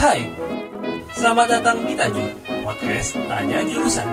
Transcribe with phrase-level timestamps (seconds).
[0.00, 0.32] Hai,
[1.12, 2.32] selamat datang di Tajur,
[2.64, 4.08] podcast Tanya Jurusan.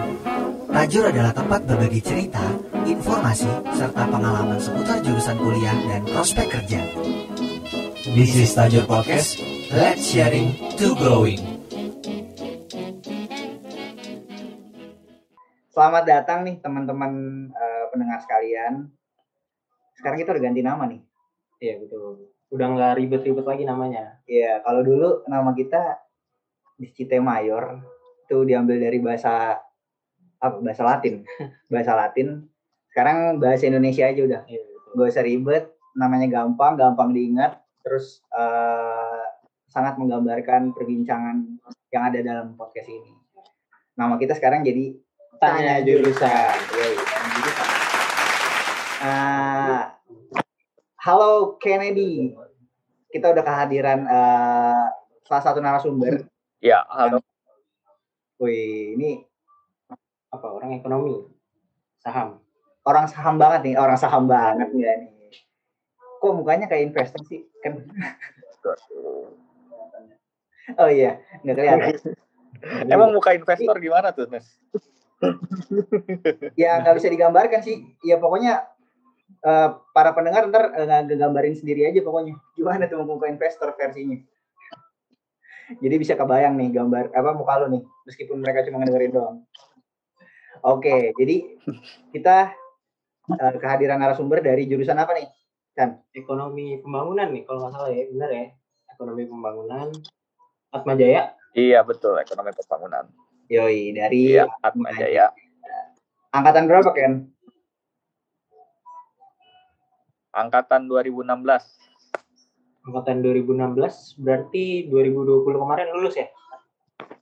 [0.67, 2.44] Tajur adalah tempat berbagi cerita,
[2.83, 6.84] informasi, serta pengalaman seputar jurusan kuliah dan prospek kerja.
[8.04, 9.39] This is Tajur Podcast,
[9.71, 11.40] let's sharing to growing.
[15.72, 17.12] Selamat datang nih teman-teman
[17.55, 18.91] eh, pendengar sekalian.
[19.95, 20.99] Sekarang kita udah ganti nama nih.
[21.63, 22.37] Iya betul.
[22.54, 24.20] Udah nggak ribet-ribet lagi namanya.
[24.23, 26.00] Iya, kalau dulu nama kita
[26.77, 27.82] Discite Mayor
[28.28, 29.60] itu diambil dari bahasa
[30.38, 30.58] apa?
[30.62, 31.26] Bahasa Latin.
[31.74, 32.48] bahasa Latin.
[32.94, 34.41] Sekarang bahasa Indonesia aja udah.
[34.48, 34.91] Iya betul.
[34.98, 35.64] Gak usah ribet,
[35.98, 39.26] namanya gampang, gampang diingat, terus eh,
[39.68, 41.60] sangat menggambarkan perbincangan
[41.91, 43.12] yang ada dalam podcast ini.
[43.98, 44.94] Nama kita sekarang jadi
[45.38, 46.58] Tanya jurusan.
[46.74, 47.70] Yoi, tanya jurusan.
[49.05, 49.97] Ah,
[50.98, 52.34] halo Kennedy,
[53.14, 54.86] kita udah kehadiran eh,
[55.30, 56.26] salah satu narasumber.
[56.58, 57.22] Ya, halo.
[58.42, 59.22] Wih, ini
[60.34, 61.24] Apa orang ekonomi?
[62.02, 62.41] Saham.
[62.88, 64.88] orang saham banget nih, orang saham banget nih.
[64.88, 65.11] nih.
[66.23, 67.45] Kok mukanya kayak investor sih?
[67.61, 67.83] Kan?
[70.75, 71.95] Oh iya, nggak kelihatan.
[72.91, 74.43] Emang muka investor gimana tuh, Nes?
[76.59, 77.88] ya nggak bisa digambarkan sih.
[78.03, 78.67] Ya pokoknya
[79.43, 82.38] eh, para pendengar ntar eh, nggak gambarin sendiri aja pokoknya.
[82.57, 84.17] Gimana tuh muka investor versinya?
[85.83, 89.38] Jadi bisa kebayang nih gambar apa muka lo nih, meskipun mereka cuma ngedengerin doang.
[90.63, 91.35] Oke, jadi
[92.15, 92.55] kita
[93.35, 95.27] eh, kehadiran narasumber dari jurusan apa nih?
[95.77, 96.02] Kan?
[96.15, 98.03] Ekonomi pembangunan nih kalau nggak salah ya.
[98.09, 98.45] Bener ya.
[98.97, 99.88] Ekonomi pembangunan.
[100.73, 101.38] Atma Jaya.
[101.53, 103.05] Iya, betul, ekonomi pembangunan.
[103.47, 105.31] Yoi, dari Iya, Atma Jaya.
[106.33, 107.31] angkatan berapa Ken?
[110.38, 111.33] Angkatan 2016.
[112.85, 116.30] Angkatan 2016 berarti 2020 kemarin lulus ya?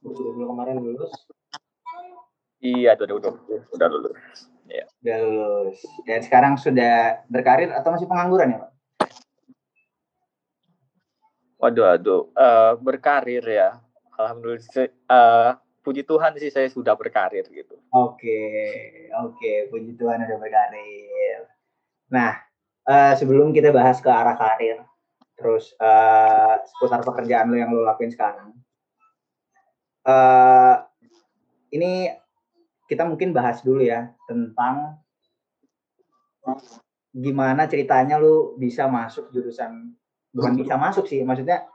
[0.03, 1.11] 2020 kemarin lulus.
[2.59, 4.19] Iya, 2020 udah lulus.
[4.99, 5.80] Udah lulus.
[6.03, 8.71] Dan sekarang sudah berkarir atau masih pengangguran ya, Pak?
[11.55, 13.80] Waduh, aduh, eh, berkarir ya.
[14.20, 15.52] Alhamdulillah, eh,
[15.82, 17.80] puji Tuhan sih saya sudah berkarir gitu.
[17.89, 18.43] Oke,
[19.17, 21.42] oke, puji Tuhan udah berkarir.
[22.14, 22.45] Nah,
[22.89, 24.81] eh, sebelum kita bahas ke arah karir,
[25.37, 28.53] terus eh, seputar pekerjaan lo yang lo lakuin sekarang,
[30.05, 30.75] eh
[31.75, 32.13] ini
[32.85, 35.01] kita mungkin bahas dulu ya tentang
[37.09, 39.93] gimana ceritanya lo bisa masuk jurusan,
[40.29, 41.65] bukan bisa masuk sih, maksudnya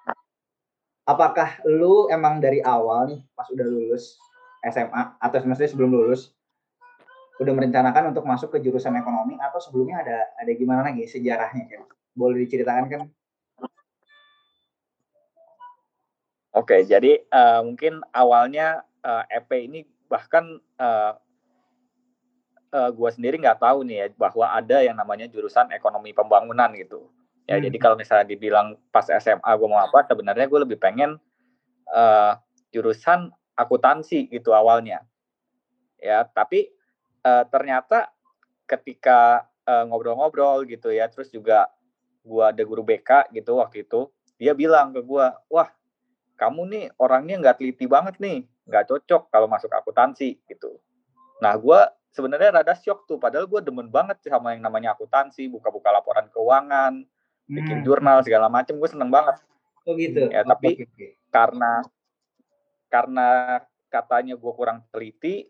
[1.11, 4.15] apakah lu emang dari awal nih pas udah lulus
[4.63, 6.31] SMA atau semester sebelum lulus
[7.41, 11.83] udah merencanakan untuk masuk ke jurusan ekonomi atau sebelumnya ada ada gimana lagi sejarahnya kan?
[12.13, 13.03] Boleh diceritakan kan?
[16.53, 21.13] Oke, jadi eh, mungkin awalnya eh, EP ini bahkan eh,
[22.77, 27.09] eh, gua sendiri nggak tahu nih ya bahwa ada yang namanya jurusan ekonomi pembangunan gitu.
[27.49, 27.67] Ya, Hmm.
[27.67, 31.17] jadi kalau misalnya dibilang pas SMA gue mau apa, sebenarnya gue lebih pengen
[31.91, 32.33] eh,
[32.71, 35.03] jurusan akuntansi gitu awalnya.
[35.99, 36.71] Ya, tapi
[37.25, 38.13] eh, ternyata
[38.65, 41.69] ketika eh, ngobrol-ngobrol gitu ya, terus juga
[42.21, 45.69] gua ada guru BK gitu waktu itu, dia bilang ke gua, wah
[46.37, 50.81] kamu nih orangnya nggak teliti banget nih, nggak cocok kalau masuk akuntansi gitu.
[51.41, 55.95] Nah, gua sebenarnya rada shock tuh, padahal gue demen banget sama yang namanya akuntansi, buka-buka
[55.95, 57.07] laporan keuangan,
[57.47, 57.87] bikin Hmm.
[57.87, 59.39] jurnal segala macem, gue seneng banget.
[59.87, 60.29] Oh gitu.
[60.29, 61.07] Ya, tapi oke.
[61.31, 61.87] karena
[62.91, 63.29] karena
[63.87, 65.47] katanya gue kurang teliti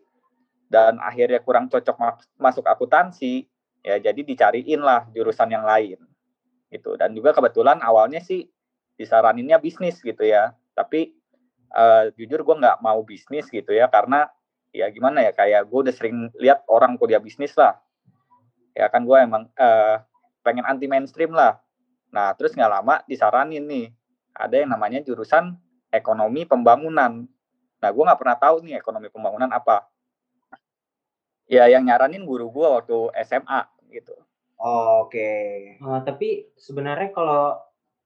[0.71, 3.43] dan akhirnya kurang cocok ma- masuk akuntansi,
[3.83, 5.99] ya jadi dicariin lah jurusan yang lain
[6.71, 6.95] gitu.
[6.95, 8.47] Dan juga kebetulan awalnya sih
[8.95, 11.11] disaraninnya bisnis gitu ya, tapi
[11.75, 14.31] eh, jujur gue nggak mau bisnis gitu ya karena
[14.71, 17.75] ya gimana ya kayak gue udah sering lihat orang kuliah bisnis lah,
[18.71, 19.99] ya kan gue emang eh,
[20.39, 21.59] pengen anti mainstream lah.
[22.15, 23.91] Nah terus nggak lama disaranin nih
[24.31, 25.59] ada yang namanya jurusan
[25.91, 27.27] ekonomi pembangunan.
[27.81, 29.90] Nah, gue nggak pernah tahu nih ekonomi pembangunan apa.
[31.49, 33.61] Ya, yang nyaranin guru gue waktu SMA
[33.91, 34.15] gitu.
[34.61, 35.31] Oke.
[35.81, 37.57] Eh, tapi sebenarnya kalau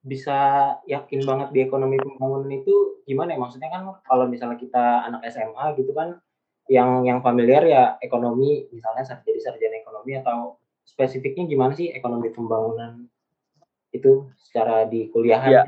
[0.06, 3.40] bisa yakin banget di ekonomi pembangunan itu gimana ya?
[3.42, 6.22] Maksudnya kan kalau misalnya kita anak SMA gitu kan
[6.70, 13.06] yang yang familiar ya ekonomi misalnya jadi sarjana ekonomi atau spesifiknya gimana sih ekonomi pembangunan
[13.94, 15.50] itu secara di kuliahan?
[15.50, 15.64] Iya.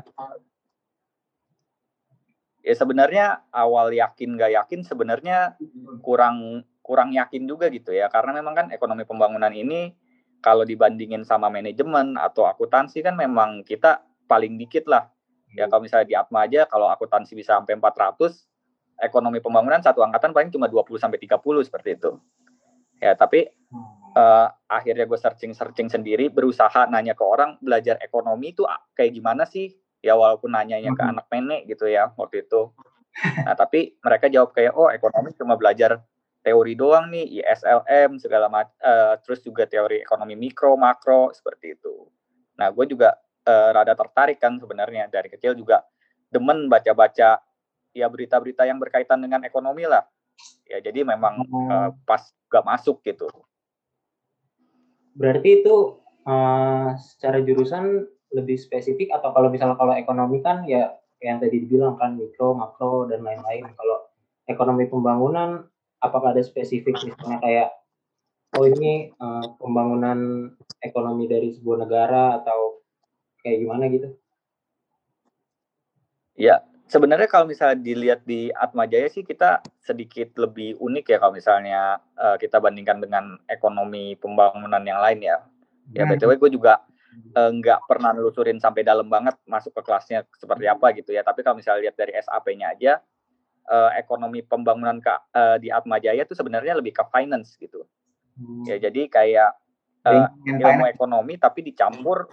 [2.62, 5.58] Ya sebenarnya awal yakin nggak yakin sebenarnya
[6.04, 9.92] kurang kurang yakin juga gitu ya karena memang kan ekonomi pembangunan ini
[10.40, 15.12] kalau dibandingin sama manajemen atau akuntansi kan memang kita paling dikit lah
[15.56, 18.44] Ya kalau misalnya di Atma aja kalau akuntansi bisa sampai 400,
[19.00, 22.10] ekonomi pembangunan satu angkatan paling cuma 20 sampai 30 seperti itu.
[22.98, 23.46] Ya, tapi
[24.18, 28.66] uh, akhirnya gue searching-searching sendiri, berusaha nanya ke orang belajar ekonomi itu
[28.98, 29.72] kayak gimana sih?
[30.02, 32.74] Ya walaupun nanyanya ke anak nenek gitu ya waktu itu.
[33.18, 35.98] Nah, tapi mereka jawab kayak oh ekonomi cuma belajar
[36.48, 42.08] teori doang nih, ISLM segala macam, uh, terus juga teori ekonomi mikro, makro seperti itu.
[42.56, 43.12] Nah, gue juga
[43.44, 45.84] uh, rada tertarik kan sebenarnya dari kecil juga
[46.32, 47.44] demen baca-baca
[47.92, 50.08] ya berita-berita yang berkaitan dengan ekonomi lah.
[50.64, 53.28] Ya jadi memang uh, pas gak masuk gitu.
[55.18, 61.42] Berarti itu uh, secara jurusan lebih spesifik atau kalau misalnya kalau ekonomi kan ya yang
[61.42, 63.66] tadi dibilang kan mikro, makro dan lain-lain.
[63.74, 63.98] Kalau
[64.46, 65.66] ekonomi pembangunan
[65.98, 67.68] apakah ada spesifik misalnya kayak
[68.56, 70.50] oh ini uh, pembangunan
[70.80, 72.80] ekonomi dari sebuah negara atau
[73.44, 74.08] kayak gimana gitu?
[76.38, 81.34] Ya, sebenarnya kalau misalnya dilihat di Atma Jaya sih kita sedikit lebih unik ya kalau
[81.34, 85.38] misalnya uh, kita bandingkan dengan ekonomi pembangunan yang lain ya.
[85.92, 86.14] Ya hmm.
[86.14, 86.84] btw gue juga
[87.34, 91.26] uh, nggak pernah nelusurin sampai dalam banget masuk ke kelasnya seperti apa gitu ya.
[91.26, 92.92] Tapi kalau misalnya lihat dari SAP-nya aja,
[93.68, 97.84] uh, ekonomi pembangunan ke, uh, di Atma Jaya itu sebenarnya lebih ke finance gitu.
[98.34, 98.64] Hmm.
[98.64, 99.50] Ya jadi kayak
[100.08, 102.26] uh, ilmu ekonomi tapi dicampur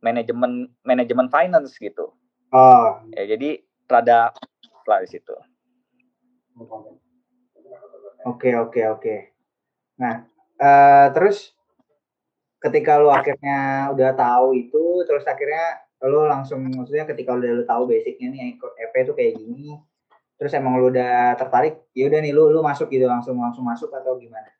[0.00, 2.16] manajemen manajemen finance gitu.
[2.50, 3.00] Oh.
[3.12, 4.32] Ya jadi rada
[4.86, 5.36] lah di situ.
[8.26, 9.16] Oke oke oke.
[10.00, 10.24] Nah
[10.58, 11.52] uh, terus
[12.62, 17.88] ketika lu akhirnya udah tahu itu terus akhirnya lu langsung maksudnya ketika udah lu tahu
[17.88, 19.80] basicnya nih EP itu kayak gini
[20.36, 23.88] terus emang lu udah tertarik ya udah nih lu lu masuk gitu langsung langsung masuk
[23.92, 24.52] atau gimana?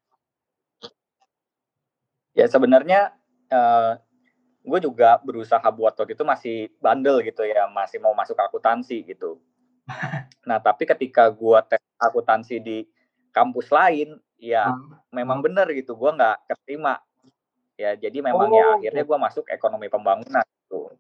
[2.37, 3.17] Ya sebenarnya
[3.49, 3.97] uh,
[4.67, 9.39] gue juga berusaha buat waktu itu masih bandel gitu ya, masih mau masuk akuntansi gitu.
[10.47, 12.87] Nah, tapi ketika gue tes akuntansi di
[13.35, 15.11] kampus lain, ya hmm.
[15.11, 17.03] memang benar gitu, gue nggak keterima.
[17.75, 18.63] Ya, jadi memang ya oh.
[18.63, 20.95] ya akhirnya gue masuk ekonomi pembangunan gitu.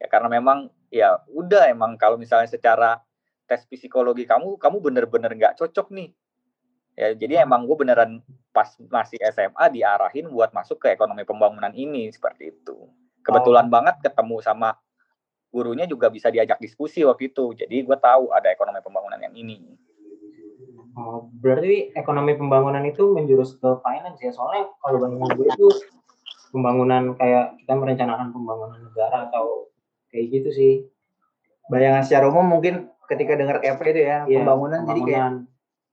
[0.00, 3.04] Ya karena memang ya udah emang kalau misalnya secara
[3.50, 6.14] tes psikologi kamu, kamu bener-bener nggak cocok nih.
[6.94, 8.22] Ya, jadi emang gue beneran
[8.54, 12.86] pas masih SMA diarahin buat masuk ke ekonomi pembangunan ini seperti itu.
[13.26, 13.70] Kebetulan oh.
[13.74, 14.78] banget ketemu sama
[15.50, 17.58] gurunya juga bisa diajak diskusi waktu itu.
[17.58, 19.74] Jadi gue tahu ada ekonomi pembangunan yang ini.
[20.94, 24.30] Oh, berarti ekonomi pembangunan itu menjurus ke finance ya.
[24.30, 25.66] Soalnya kalau bayangan gue itu
[26.54, 29.70] pembangunan kayak kita merencanakan pembangunan negara atau
[30.14, 30.72] kayak gitu sih.
[31.70, 35.30] Bayangan secara umum mungkin ketika dengar EP itu ya, ya pembangunan, pembangunan jadi kayak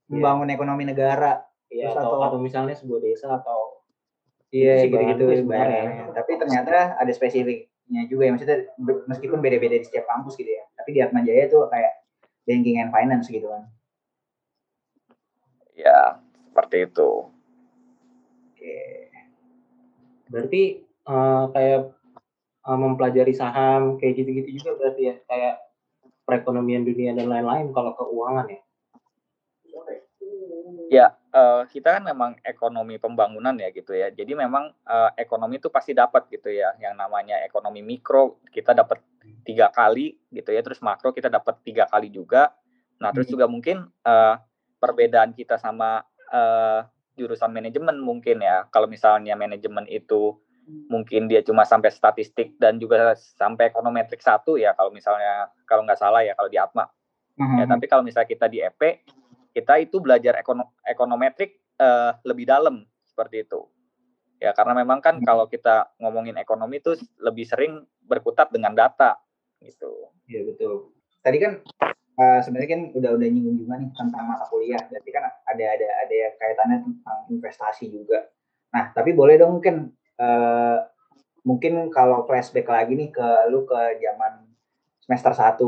[0.08, 3.84] membangun ekonomi negara Iya, atau, atau, atau misalnya sebuah desa atau
[4.48, 6.08] iya gitu-gitu sebenarnya.
[6.16, 8.32] Tapi ternyata ada spesifiknya juga ya.
[8.32, 8.58] Maksudnya
[9.04, 10.64] meskipun beda-beda di setiap kampus gitu ya.
[10.80, 11.92] Tapi di Atma Jaya tuh kayak
[12.48, 13.68] banking and finance gitu kan.
[15.76, 17.28] Ya, seperti itu.
[18.56, 18.76] Oke.
[20.32, 20.62] Berarti
[21.04, 21.92] uh, kayak
[22.64, 25.67] uh, mempelajari saham kayak gitu-gitu juga berarti ya kayak
[26.28, 28.60] perekonomian dunia dan lain-lain kalau keuangan ya.
[30.88, 34.12] Ya, uh, kita kan memang ekonomi pembangunan ya gitu ya.
[34.12, 36.76] Jadi memang uh, ekonomi itu pasti dapat gitu ya.
[36.80, 39.00] Yang namanya ekonomi mikro kita dapat
[39.44, 40.60] tiga kali gitu ya.
[40.60, 42.52] Terus makro kita dapat tiga kali juga.
[43.00, 43.34] Nah terus hmm.
[43.36, 44.36] juga mungkin uh,
[44.80, 46.84] perbedaan kita sama uh,
[47.20, 48.64] jurusan manajemen mungkin ya.
[48.72, 50.40] Kalau misalnya manajemen itu
[50.88, 54.76] mungkin dia cuma sampai statistik dan juga sampai ekonometrik satu ya.
[54.76, 56.84] Kalau misalnya kalau nggak salah ya kalau di Atma.
[57.38, 57.62] Hmm.
[57.62, 58.80] Ya, tapi kalau misalnya kita di EP
[59.54, 63.66] kita itu belajar ekono ekonometrik uh, lebih dalam seperti itu.
[64.38, 65.26] Ya karena memang kan hmm.
[65.26, 69.18] kalau kita ngomongin ekonomi itu lebih sering berkutat dengan data
[69.64, 70.14] gitu.
[70.30, 70.94] Iya betul.
[71.24, 71.52] Tadi kan
[72.20, 74.82] uh, sebenarnya kan udah udah nyinggung juga nih tentang mata kuliah.
[74.86, 78.30] Berarti kan ada ada ada kaitannya tentang investasi juga.
[78.70, 80.78] Nah tapi boleh dong mungkin uh,
[81.46, 84.44] mungkin kalau flashback lagi nih ke lu ke zaman
[85.00, 85.58] semester 1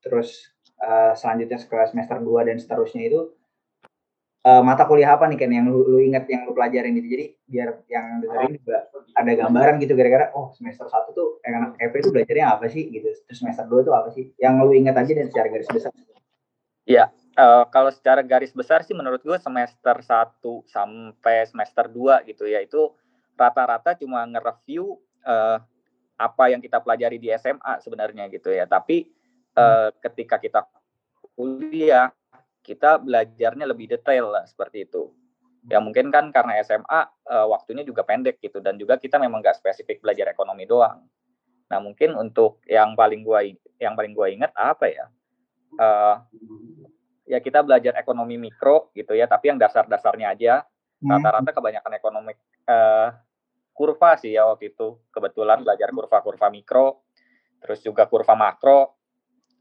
[0.00, 3.20] terus uh, selanjutnya sekolah semester 2 dan seterusnya itu
[4.48, 7.26] uh, mata kuliah apa nih kan yang lu, lu ingat yang lu pelajarin gitu jadi
[7.44, 8.78] biar yang dengerin juga
[9.18, 13.08] ada gambaran gitu gara-gara oh semester satu tuh anak EP itu belajarnya apa sih gitu.
[13.26, 15.90] Terus semester 2 tuh apa sih yang lu ingat aja dan secara garis besar.
[16.88, 22.48] Iya, uh, kalau secara garis besar sih menurut gue semester 1 sampai semester 2 gitu
[22.48, 22.92] ya itu
[23.38, 25.62] rata-rata cuma nge-review uh,
[26.18, 28.66] apa yang kita pelajari di SMA sebenarnya gitu ya.
[28.66, 29.06] Tapi
[29.54, 30.66] uh, ketika kita
[31.38, 32.10] kuliah
[32.68, 35.08] kita belajarnya lebih detail lah seperti itu.
[35.68, 39.40] Ya mungkin kan karena SMA uh, eh, waktunya juga pendek gitu dan juga kita memang
[39.40, 41.04] nggak spesifik belajar ekonomi doang.
[41.68, 43.44] Nah mungkin untuk yang paling gua
[43.80, 45.06] yang paling gua ingat apa ya?
[45.76, 46.16] Uh,
[47.28, 50.54] ya kita belajar ekonomi mikro gitu ya, tapi yang dasar-dasarnya aja.
[50.98, 51.14] Hmm.
[51.14, 52.32] Rata-rata kebanyakan ekonomi
[52.66, 53.12] uh,
[53.78, 54.98] kurva sih ya waktu itu.
[55.14, 57.06] Kebetulan belajar kurva-kurva mikro,
[57.62, 58.98] terus juga kurva makro.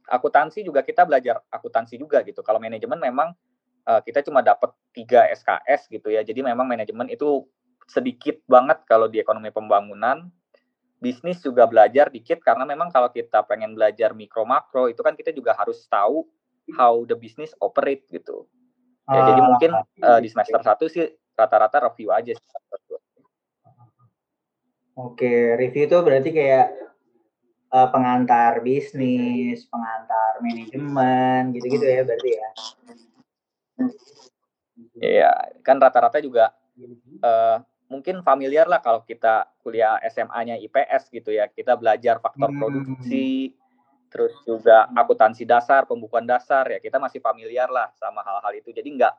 [0.10, 2.42] Akuntansi juga kita belajar akuntansi juga gitu.
[2.42, 3.38] Kalau manajemen memang
[3.86, 6.26] uh, kita cuma dapat tiga SKS gitu ya.
[6.26, 7.46] Jadi memang manajemen itu
[7.86, 10.28] sedikit banget kalau di ekonomi pembangunan
[10.98, 15.30] bisnis juga belajar dikit karena memang kalau kita pengen belajar mikro makro itu kan kita
[15.30, 16.26] juga harus tahu
[16.74, 18.50] how the business operate gitu.
[19.08, 19.72] Ya, uh, jadi ah, mungkin
[20.04, 21.08] uh, di semester satu sih
[21.38, 22.48] rata-rata review aja sih.
[24.98, 26.74] Oke, review itu berarti kayak
[27.70, 32.50] uh, pengantar bisnis, pengantar manajemen, gitu-gitu ya berarti ya.
[34.98, 36.50] Iya, kan rata-rata juga
[37.22, 41.46] uh, mungkin familiar lah kalau kita kuliah SMA-nya IPS gitu ya.
[41.46, 42.58] Kita belajar faktor hmm.
[42.58, 43.54] produksi,
[44.10, 46.82] terus juga akuntansi dasar, pembukuan dasar ya.
[46.82, 48.74] Kita masih familiar lah sama hal-hal itu.
[48.74, 49.14] Jadi enggak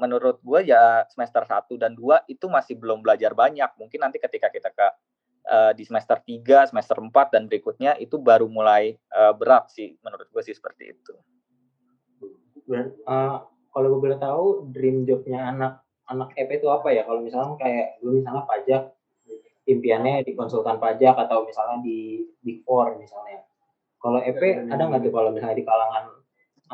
[0.00, 3.70] menurut gue ya semester 1 dan 2 itu masih belum belajar banyak.
[3.76, 4.86] Mungkin nanti ketika kita ke
[5.48, 10.28] uh, di semester 3, semester 4 dan berikutnya itu baru mulai uh, berat sih menurut
[10.30, 11.14] gue sih seperti itu.
[13.04, 17.02] Uh, kalau gue boleh tahu dream jobnya anak anak EP itu apa ya?
[17.08, 18.82] Kalau misalnya kayak gue misalnya pajak,
[19.68, 23.44] impiannya di konsultan pajak atau misalnya di Big Four misalnya.
[24.02, 26.04] Kalau EP ada nggak tuh kalau misalnya di kalangan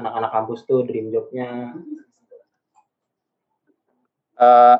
[0.00, 1.76] anak-anak kampus tuh dream jobnya?
[4.38, 4.78] Uh,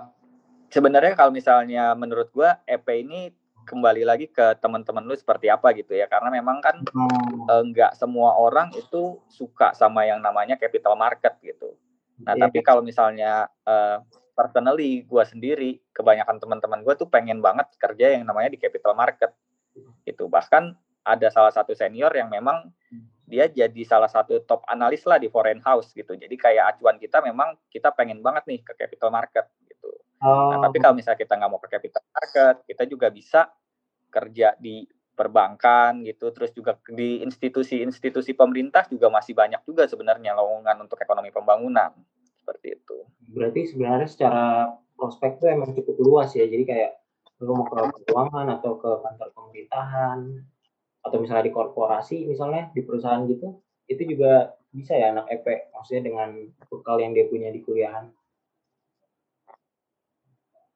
[0.70, 3.34] sebenarnya kalau misalnya menurut gue EP ini
[3.68, 7.68] kembali lagi ke teman-teman lu seperti apa gitu ya karena memang kan hmm.
[7.74, 11.76] nggak uh, semua orang itu suka sama yang namanya capital market gitu.
[12.24, 12.48] Nah yeah.
[12.48, 14.00] tapi kalau misalnya uh,
[14.32, 19.34] personally gue sendiri kebanyakan teman-teman gue tuh pengen banget kerja yang namanya di capital market
[20.06, 22.70] gitu bahkan ada salah satu senior yang memang
[23.28, 27.20] dia jadi salah satu top analis lah di foreign house gitu jadi kayak acuan kita
[27.20, 29.92] memang kita pengen banget nih ke capital market gitu
[30.24, 30.56] oh.
[30.56, 33.52] nah tapi kalau misalnya kita nggak mau ke capital market kita juga bisa
[34.08, 40.86] kerja di perbankan gitu terus juga di institusi-institusi pemerintah juga masih banyak juga sebenarnya lowongan
[40.86, 41.90] untuk ekonomi pembangunan
[42.38, 43.02] seperti itu.
[43.34, 46.46] Berarti sebenarnya secara prospek itu emang cukup luas ya.
[46.46, 46.90] Jadi kayak
[47.42, 50.18] lu mau ke keuangan atau ke kantor pemerintahan
[51.08, 53.56] atau misalnya di korporasi misalnya di perusahaan gitu
[53.88, 56.28] itu juga bisa ya anak EP maksudnya dengan
[56.68, 58.12] bekal yang dia punya di kuliahan.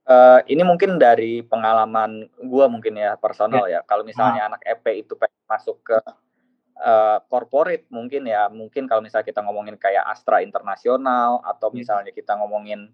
[0.03, 3.79] Uh, ini mungkin dari pengalaman gue mungkin ya personal ya.
[3.79, 3.87] ya.
[3.87, 4.57] Kalau misalnya nah.
[4.57, 5.99] anak EP itu pengen masuk ke
[6.83, 11.77] uh, corporate mungkin ya mungkin kalau misalnya kita ngomongin kayak Astra Internasional atau hmm.
[11.79, 12.91] misalnya kita ngomongin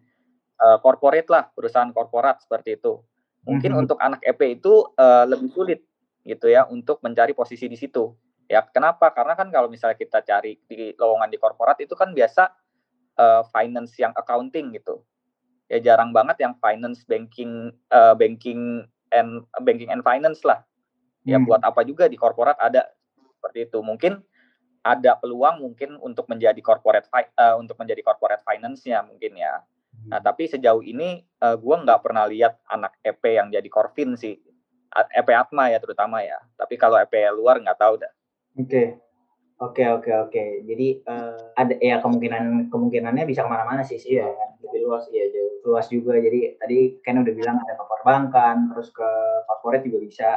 [0.61, 3.01] uh, corporate lah perusahaan korporat seperti itu
[3.49, 3.83] mungkin hmm.
[3.87, 5.81] untuk anak EP itu uh, lebih sulit
[6.29, 8.13] gitu ya untuk mencari posisi di situ.
[8.49, 9.09] Ya kenapa?
[9.13, 12.53] Karena kan kalau misalnya kita cari di lowongan di korporat itu kan biasa
[13.17, 15.01] uh, finance yang accounting gitu.
[15.69, 20.65] Ya jarang banget yang finance banking uh, banking and banking and finance lah.
[21.25, 21.45] Ya hmm.
[21.49, 22.89] buat apa juga di korporat ada.
[23.37, 23.79] Seperti itu.
[23.85, 24.21] Mungkin
[24.81, 29.61] ada peluang mungkin untuk menjadi corporate uh, untuk menjadi corporate finance-nya mungkin ya.
[30.09, 34.39] Nah, tapi sejauh ini uh, gue nggak pernah lihat anak EP yang jadi Corvin sih.
[34.93, 36.39] EP Atma ya terutama ya.
[36.57, 38.13] Tapi kalau EP luar nggak tahu dah.
[38.59, 38.67] Oke.
[38.69, 38.87] Okay.
[39.59, 40.31] Oke okay, oke okay, oke.
[40.31, 40.49] Okay.
[40.71, 44.31] Jadi uh, ada ya kemungkinan kemungkinannya bisa ke mana-mana sih sih ya.
[44.63, 46.15] Lebih luas ya jauh luas juga.
[46.17, 49.09] Jadi tadi kan udah bilang ada ke perbankan, terus ke
[49.51, 50.31] corporate juga bisa.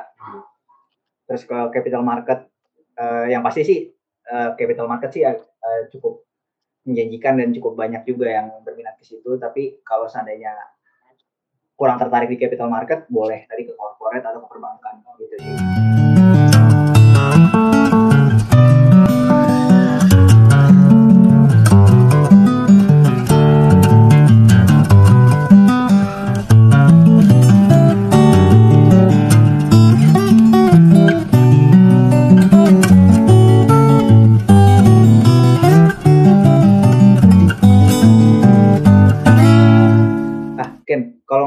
[1.30, 2.50] Terus ke capital market
[2.98, 3.80] uh, yang pasti sih
[4.28, 5.38] uh, capital market sih uh,
[5.94, 6.26] cukup
[6.82, 9.38] menjanjikan dan cukup banyak juga yang berminat ke situ.
[9.38, 10.52] Tapi kalau seandainya
[11.82, 16.21] kurang tertarik di capital market, boleh tadi ke corporate atau ke perbankan gitu sih.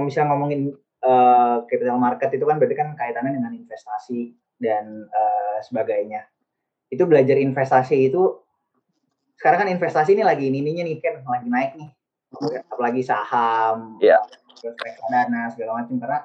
[0.04, 6.25] Misalnya ngomongin uh, capital market itu kan berarti kan kaitannya dengan investasi dan uh, sebagainya.
[6.92, 8.44] Itu belajar investasi itu
[9.40, 11.90] sekarang kan investasi ini lagi ininya nih kan lagi naik nih.
[12.70, 14.18] Apalagi saham, yeah.
[14.62, 16.20] reksadana segala macam karena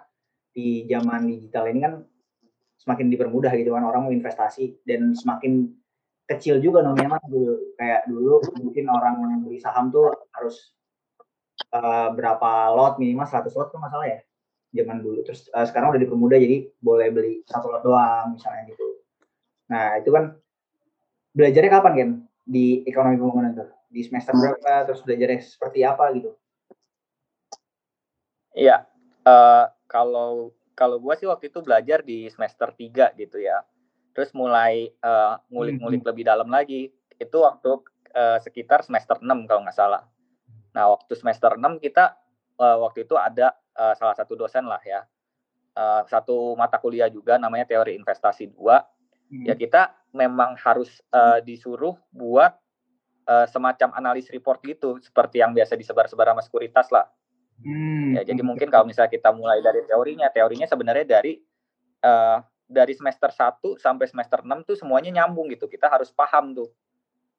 [0.49, 1.93] di zaman digital ini kan
[2.79, 5.69] semakin dipermudah gitu kan orang mau investasi dan semakin
[6.25, 10.73] kecil juga nominalnya dulu kayak dulu mungkin orang beli saham tuh harus
[11.73, 14.19] uh, berapa lot minimal 100 lot tuh masalah ya
[14.73, 15.25] zaman dulu.
[15.25, 18.85] Terus uh, sekarang udah dipermudah jadi boleh beli satu lot doang misalnya gitu.
[19.69, 20.37] Nah itu kan
[21.33, 22.09] belajarnya kapan kan
[22.45, 23.69] di ekonomi pembangunan tuh?
[23.89, 24.89] Di semester berapa?
[24.89, 26.31] Terus belajarnya seperti apa gitu?
[28.53, 28.85] Iya,
[29.25, 33.61] uh, kalau kalau gue sih waktu itu belajar di semester 3 gitu ya.
[34.15, 36.09] Terus mulai uh, ngulik-ngulik hmm.
[36.09, 36.89] lebih dalam lagi.
[37.19, 37.83] Itu waktu
[38.15, 40.07] uh, sekitar semester 6 kalau nggak salah.
[40.79, 42.15] Nah, waktu semester 6 kita
[42.55, 45.03] uh, waktu itu ada uh, salah satu dosen lah ya.
[45.75, 48.55] Uh, satu mata kuliah juga namanya teori investasi 2.
[48.55, 49.43] Hmm.
[49.43, 52.55] Ya kita memang harus uh, disuruh buat
[53.27, 57.11] uh, semacam analis report gitu seperti yang biasa disebar-sebar sama sekuritas lah
[57.59, 58.15] Hmm.
[58.15, 61.43] Ya, jadi mungkin kalau misalnya kita mulai dari teorinya, teorinya sebenarnya dari
[62.03, 65.67] uh, dari semester 1 sampai semester 6 tuh semuanya nyambung gitu.
[65.67, 66.71] Kita harus paham tuh.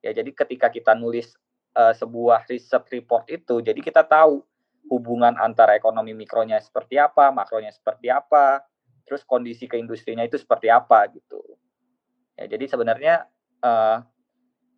[0.05, 1.33] Ya, jadi ketika kita nulis
[1.75, 4.43] uh, sebuah riset report itu, jadi kita tahu
[4.91, 8.65] hubungan antara ekonomi mikronya seperti apa, makronya seperti apa,
[9.07, 11.43] terus kondisi keindustrinya itu seperti apa gitu.
[12.39, 13.29] Ya, jadi sebenarnya
[13.63, 14.03] uh,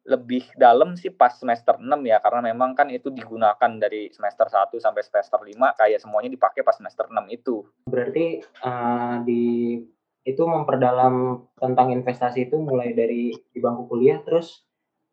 [0.03, 4.75] lebih dalam sih pas semester 6 ya karena memang kan itu digunakan dari semester 1
[4.83, 7.63] sampai semester 5 kayak semuanya dipakai pas semester 6 itu.
[7.87, 9.79] Berarti uh, di
[10.23, 14.67] itu memperdalam tentang investasi itu mulai dari di bangku kuliah terus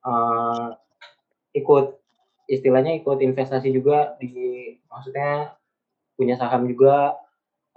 [0.05, 0.73] uh,
[1.53, 1.97] ikut
[2.49, 5.53] istilahnya ikut investasi juga di maksudnya
[6.17, 7.15] punya saham juga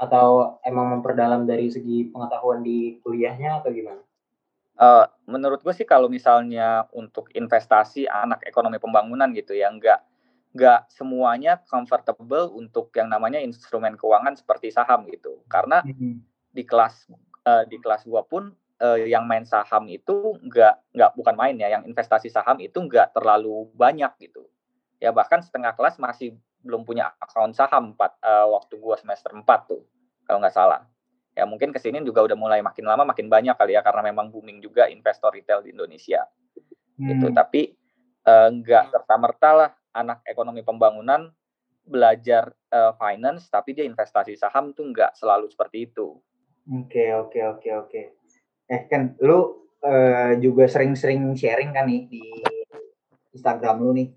[0.01, 4.03] atau emang memperdalam dari segi pengetahuan di kuliahnya atau gimana?
[4.75, 10.01] Uh, menurut gue sih kalau misalnya untuk investasi anak ekonomi pembangunan gitu ya nggak
[10.53, 16.25] nggak semuanya comfortable untuk yang namanya instrumen keuangan seperti saham gitu karena mm-hmm.
[16.53, 17.09] di kelas
[17.47, 18.53] uh, di kelas gue pun
[18.83, 23.15] uh, yang main saham itu nggak nggak bukan main ya yang investasi saham itu nggak
[23.15, 24.51] terlalu banyak gitu
[24.99, 29.47] ya bahkan setengah kelas masih belum punya akun saham empat uh, waktu gue semester 4
[29.71, 29.83] tuh
[30.27, 30.83] kalau nggak salah
[31.33, 34.29] ya mungkin ke sini juga udah mulai makin lama makin banyak kali ya karena memang
[34.29, 36.23] booming juga investor retail di Indonesia
[36.55, 36.71] gitu.
[37.01, 37.09] hmm.
[37.09, 37.63] gitu tapi
[38.23, 41.33] enggak uh, serta merta lah anak ekonomi pembangunan
[41.83, 46.15] belajar uh, finance tapi dia investasi saham tuh enggak selalu seperti itu
[46.71, 47.73] oke okay, oke okay, oke okay,
[48.13, 48.22] oke
[48.71, 52.23] eh kan lu uh, juga sering-sering sharing kan nih di
[53.35, 54.09] Instagram lu nih.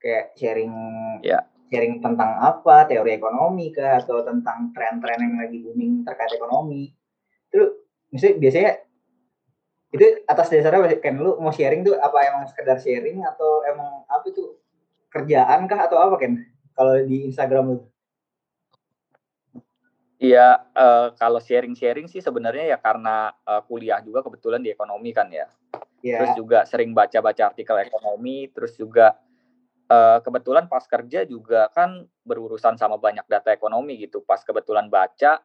[0.00, 0.74] Kayak sharing
[1.20, 1.44] ya.
[1.68, 6.90] sharing tentang apa, teori ekonomi kah, atau tentang tren-tren yang lagi booming terkait ekonomi.
[7.52, 8.72] Itu misalnya biasanya
[9.90, 14.22] itu atas dasarnya kan lu mau sharing tuh apa emang sekedar sharing atau emang apa
[14.30, 14.54] itu
[15.10, 16.38] kerjaan kah atau apa kan
[16.78, 17.78] kalau di Instagram lu?
[20.20, 25.32] Iya, uh, kalau sharing-sharing sih sebenarnya ya karena uh, kuliah juga kebetulan di ekonomi kan
[25.32, 25.48] ya.
[26.04, 26.20] Yeah.
[26.20, 29.16] Terus juga sering baca-baca artikel ekonomi, terus juga
[29.88, 34.20] uh, kebetulan pas kerja juga kan berurusan sama banyak data ekonomi gitu.
[34.20, 35.40] Pas kebetulan baca,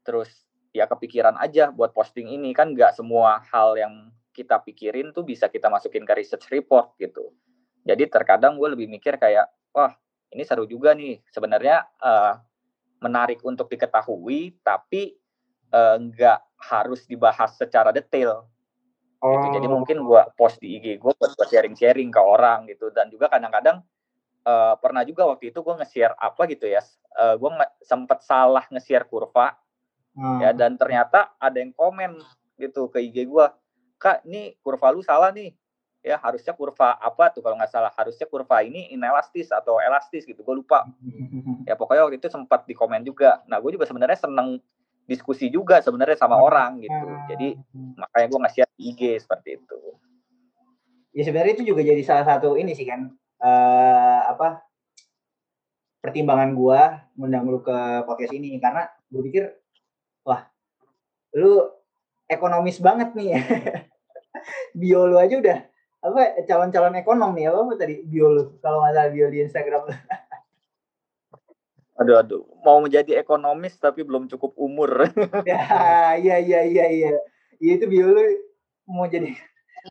[0.00, 0.32] terus
[0.72, 5.52] ya kepikiran aja buat posting ini kan nggak semua hal yang kita pikirin tuh bisa
[5.52, 7.28] kita masukin ke research report gitu.
[7.84, 9.92] Jadi terkadang gue lebih mikir kayak, wah
[10.32, 11.20] ini seru juga nih.
[11.28, 12.40] Sebenarnya uh,
[13.04, 15.12] menarik untuk diketahui, tapi
[15.68, 18.48] uh, nggak harus dibahas secara detail.
[19.20, 19.36] Oh.
[19.40, 19.60] Gitu.
[19.60, 23.84] Jadi mungkin gue post di IG gue buat sharing-sharing ke orang gitu dan juga kadang-kadang
[24.44, 26.80] uh, pernah juga waktu itu gue nge-share apa gitu ya,
[27.20, 27.50] uh, gue
[27.84, 29.56] sempet salah nge-share kurva
[30.16, 30.38] hmm.
[30.44, 32.20] ya dan ternyata ada yang komen
[32.60, 33.46] gitu ke IG gue,
[33.96, 35.52] kak ini kurva lu salah nih
[36.04, 40.44] ya harusnya kurva apa tuh kalau nggak salah harusnya kurva ini inelastis atau elastis gitu
[40.44, 40.84] gue lupa
[41.68, 44.60] ya pokoknya waktu itu sempat di komen juga nah gue juga sebenarnya seneng
[45.04, 46.46] diskusi juga sebenarnya sama hmm.
[46.48, 47.06] orang gitu.
[47.28, 48.00] Jadi hmm.
[48.00, 49.78] makanya gue ngasih IG seperti itu.
[51.14, 54.64] Ya sebenarnya itu juga jadi salah satu ini sih kan uh, apa
[56.02, 56.80] pertimbangan gue
[57.16, 59.44] ngundang lu ke podcast ini karena gue pikir
[60.26, 60.48] wah
[61.36, 61.68] lu
[62.26, 63.40] ekonomis banget nih ya.
[64.78, 65.58] bio lu aja udah
[66.04, 69.82] apa calon-calon ekonom nih apa, apa tadi bio lu kalau nggak salah bio di Instagram
[71.94, 75.06] Aduh, aduh, mau menjadi ekonomis tapi belum cukup umur.
[75.46, 77.10] ya, iya, iya, iya, iya.
[77.62, 78.18] Iya itu biolo
[78.90, 79.30] mau jadi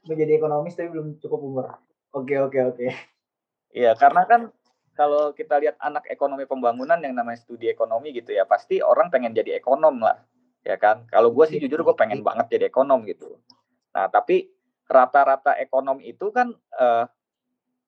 [0.03, 1.65] mau jadi ekonomis tapi belum cukup umur.
[2.11, 2.91] Oke, oke, oke.
[3.71, 4.41] Iya, karena kan
[4.99, 9.33] kalau kita lihat anak ekonomi pembangunan yang namanya studi ekonomi gitu ya, pasti orang pengen
[9.33, 10.21] jadi ekonom lah,
[10.61, 11.09] ya kan?
[11.09, 13.41] Kalau gue sih jujur gue pengen banget jadi ekonom gitu.
[13.95, 14.52] Nah, tapi
[14.87, 17.05] rata-rata ekonom itu kan uh,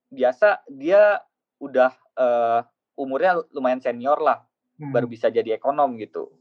[0.09, 1.19] biasa dia
[1.59, 2.61] udah uh,
[2.95, 4.43] umurnya lumayan senior lah
[4.79, 4.91] hmm.
[4.91, 6.31] baru bisa jadi ekonom gitu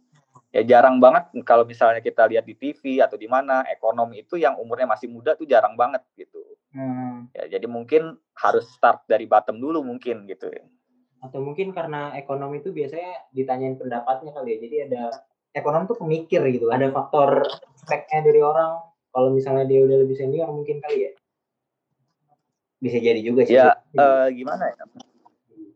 [0.55, 4.55] ya jarang banget kalau misalnya kita lihat di TV atau di mana ekonom itu yang
[4.59, 6.43] umurnya masih muda tuh jarang banget gitu
[6.75, 7.35] hmm.
[7.35, 10.75] ya jadi mungkin harus start dari bottom dulu mungkin gitu oke
[11.25, 15.05] atau mungkin karena ekonomi itu biasanya ditanyain pendapatnya kali ya jadi ada
[15.55, 17.47] Ekonom tuh pemikir gitu ada faktor
[17.79, 18.75] speknya dari orang
[19.14, 21.12] kalau misalnya dia udah lebih senior mungkin kali ya
[22.83, 23.57] Bisa jadi juga sih.
[23.57, 24.85] Ya eh, gimana ya?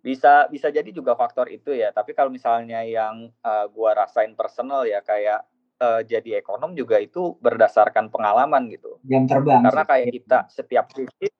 [0.04, 1.88] Bisa bisa jadi juga faktor itu ya.
[1.88, 5.40] Tapi kalau misalnya yang eh, gua rasain personal ya kayak
[5.80, 9.00] eh, jadi ekonom juga itu berdasarkan pengalaman gitu.
[9.08, 9.64] Jam terbang.
[9.64, 9.88] Karena sih.
[9.88, 11.32] kayak kita setiap krisis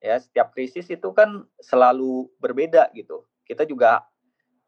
[0.00, 3.28] ya setiap krisis itu kan selalu berbeda gitu.
[3.44, 4.00] Kita juga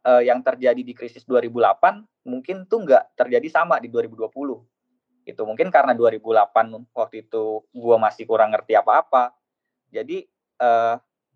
[0.05, 4.29] eh, yang terjadi di krisis 2008 mungkin tuh nggak terjadi sama di 2020.
[5.29, 9.37] Itu mungkin karena 2008 waktu itu gua masih kurang ngerti apa-apa.
[9.93, 10.25] Jadi
[10.57, 10.95] eh,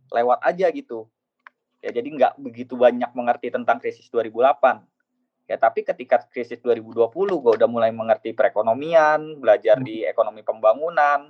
[0.09, 1.13] lewat aja gitu.
[1.85, 4.81] Ya jadi nggak begitu banyak mengerti tentang krisis 2008.
[5.51, 11.29] Ya tapi ketika krisis 2020 gue udah mulai mengerti perekonomian, belajar di ekonomi pembangunan.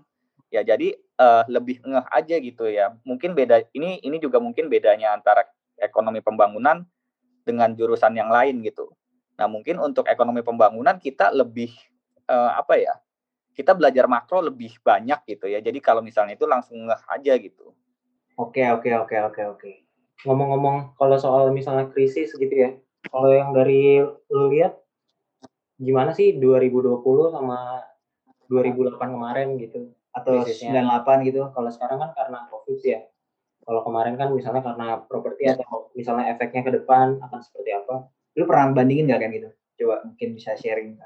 [0.52, 2.94] Ya jadi eh, lebih ngeh aja gitu ya.
[3.02, 5.42] Mungkin beda ini ini juga mungkin bedanya antara
[5.80, 6.86] ekonomi pembangunan
[7.42, 8.94] dengan jurusan yang lain gitu.
[9.40, 11.74] Nah, mungkin untuk ekonomi pembangunan kita lebih
[12.28, 12.94] eh, apa ya?
[13.52, 15.60] Kita belajar makro lebih banyak gitu ya.
[15.60, 17.76] Jadi kalau misalnya itu langsung ngeh aja gitu.
[18.40, 19.70] Oke oke oke oke oke.
[20.22, 22.78] ngomong-ngomong kalau soal misalnya krisis gitu ya
[23.10, 23.98] kalau yang dari
[24.30, 24.78] lu lihat
[25.82, 27.02] gimana sih 2020
[27.34, 27.82] sama
[28.46, 30.78] 2008 kemarin gitu Atau Krisisnya.
[31.02, 31.50] 98 gitu.
[31.50, 33.00] kalau sekarang kan karena covid ya
[33.66, 38.48] kalau kemarin kan misalnya karena properti atau misalnya efeknya ke depan akan seperti apa Lu
[38.48, 39.50] pernah bandingin gak kan gitu?
[39.84, 40.96] Coba mungkin bisa sharing.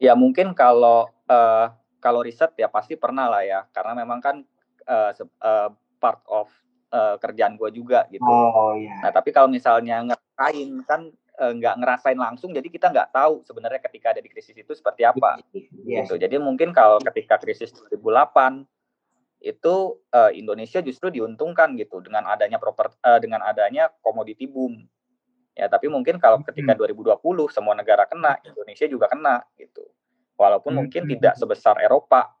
[0.00, 1.66] Ya mungkin kalau eh,
[2.00, 3.60] kalau riset ya pasti pernah lah ya.
[3.70, 4.36] Karena memang kan
[5.14, 5.68] se- eh,
[6.00, 6.48] part of
[6.90, 8.24] eh, kerjaan gue juga gitu.
[8.26, 8.98] Oh iya.
[9.04, 11.02] Nah tapi kalau misalnya ngerasain kan
[11.40, 15.40] nggak ngerasain langsung, jadi kita nggak tahu sebenarnya ketika ada di krisis itu seperti apa.
[15.88, 16.04] Iya.
[16.04, 16.20] gitu.
[16.20, 18.68] Jadi mungkin kalau ketika krisis 2008
[19.40, 19.74] itu
[20.12, 24.84] eh, Indonesia justru diuntungkan gitu dengan adanya proper eh, dengan adanya komoditi boom.
[25.60, 27.20] Ya, tapi mungkin kalau ketika 2020
[27.52, 29.84] semua negara kena, Indonesia juga kena gitu.
[30.40, 31.12] Walaupun mungkin Hmm.
[31.12, 32.32] tidak sebesar Eropa.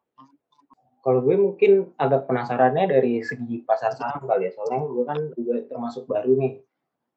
[1.00, 5.64] kalau gue mungkin agak penasarannya dari segi pasar saham kali ya soalnya gue kan juga
[5.64, 6.60] termasuk baru nih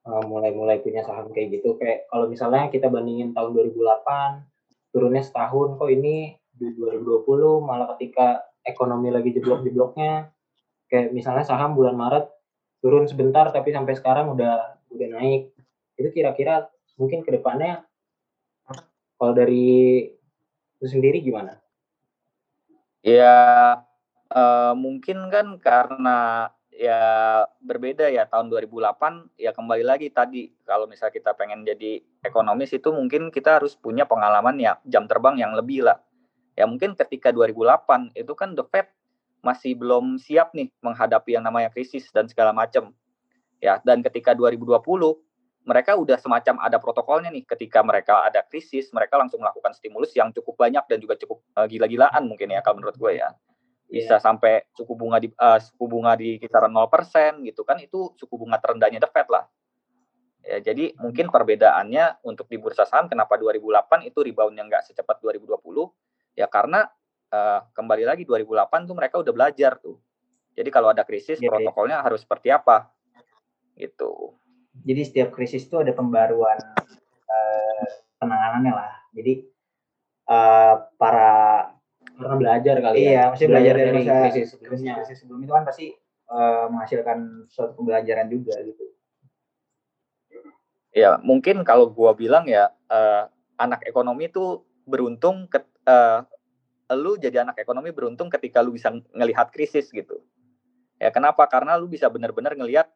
[0.08, 5.76] eh, mulai-mulai punya saham kayak gitu kayak kalau misalnya kita bandingin tahun 2008 turunnya setahun
[5.76, 10.32] kok ini di 2020 malah ketika ekonomi lagi jeblok-jebloknya
[10.88, 12.32] kayak misalnya saham bulan Maret
[12.80, 15.52] turun sebentar tapi sampai sekarang udah udah naik
[15.98, 17.86] itu kira-kira mungkin ke depannya
[19.18, 20.04] kalau dari
[20.82, 21.60] lu sendiri gimana?
[23.04, 23.36] Ya
[24.28, 27.00] eh, mungkin kan karena ya
[27.62, 32.90] berbeda ya tahun 2008 ya kembali lagi tadi kalau misalnya kita pengen jadi ekonomis itu
[32.90, 36.02] mungkin kita harus punya pengalaman ya jam terbang yang lebih lah.
[36.58, 38.90] Ya mungkin ketika 2008 itu kan the Fed
[39.44, 42.96] masih belum siap nih menghadapi yang namanya krisis dan segala macam.
[43.60, 44.80] Ya, dan ketika 2020
[45.63, 47.47] mereka udah semacam ada protokolnya nih.
[47.47, 51.67] Ketika mereka ada krisis mereka langsung melakukan stimulus yang cukup banyak dan juga cukup eh,
[51.71, 53.32] gila-gilaan mungkin ya kalau menurut gue ya.
[53.88, 58.36] Bisa sampai suku bunga di eh, suku bunga di kisaran 0% gitu kan itu suku
[58.36, 59.47] bunga terendahnya The Fed lah.
[60.43, 65.63] Ya jadi mungkin perbedaannya untuk di bursa saham kenapa 2008 itu reboundnya nggak secepat 2020
[66.36, 66.91] ya karena
[67.32, 69.95] eh, kembali lagi 2008 tuh mereka udah belajar tuh.
[70.54, 71.49] Jadi kalau ada krisis Iya, iya.
[71.49, 72.91] protokolnya harus seperti apa?
[73.73, 74.43] Gitu
[74.82, 76.58] Jadi setiap krisis itu ada pembaruan
[77.30, 77.86] eh,
[78.18, 78.94] penanganannya lah.
[79.14, 79.46] Jadi
[80.30, 81.32] eh, para
[82.14, 83.10] Karena belajar kali ya.
[83.10, 84.94] iya, maksudnya belajar dari, masa krisis sebelumnya.
[85.02, 85.86] krisis sebelum itu kan pasti
[86.30, 87.18] eh, menghasilkan
[87.50, 88.86] suatu pembelajaran juga gitu.
[90.94, 93.24] Ya, mungkin kalau gua bilang ya eh,
[93.58, 95.58] anak ekonomi itu beruntung ke,
[95.90, 96.20] eh,
[96.94, 100.22] lu jadi anak ekonomi beruntung ketika lu bisa ngelihat krisis gitu.
[101.02, 101.50] Ya, kenapa?
[101.50, 102.94] Karena lu bisa benar-benar ngelihat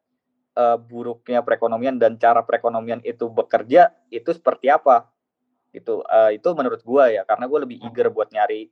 [0.58, 5.06] eh, buruknya perekonomian dan cara perekonomian itu bekerja itu seperti apa.
[5.70, 6.02] Gitu.
[6.02, 8.66] Eh, itu menurut gua ya, karena gua lebih eager buat nyari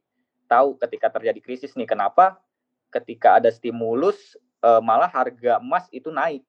[0.50, 2.38] tahu ketika terjadi krisis nih kenapa
[2.90, 6.42] ketika ada stimulus eh, malah harga emas itu naik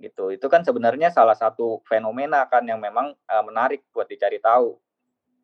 [0.00, 0.28] gitu.
[0.32, 4.76] Itu kan sebenarnya salah satu fenomena kan yang memang eh, menarik buat dicari tahu.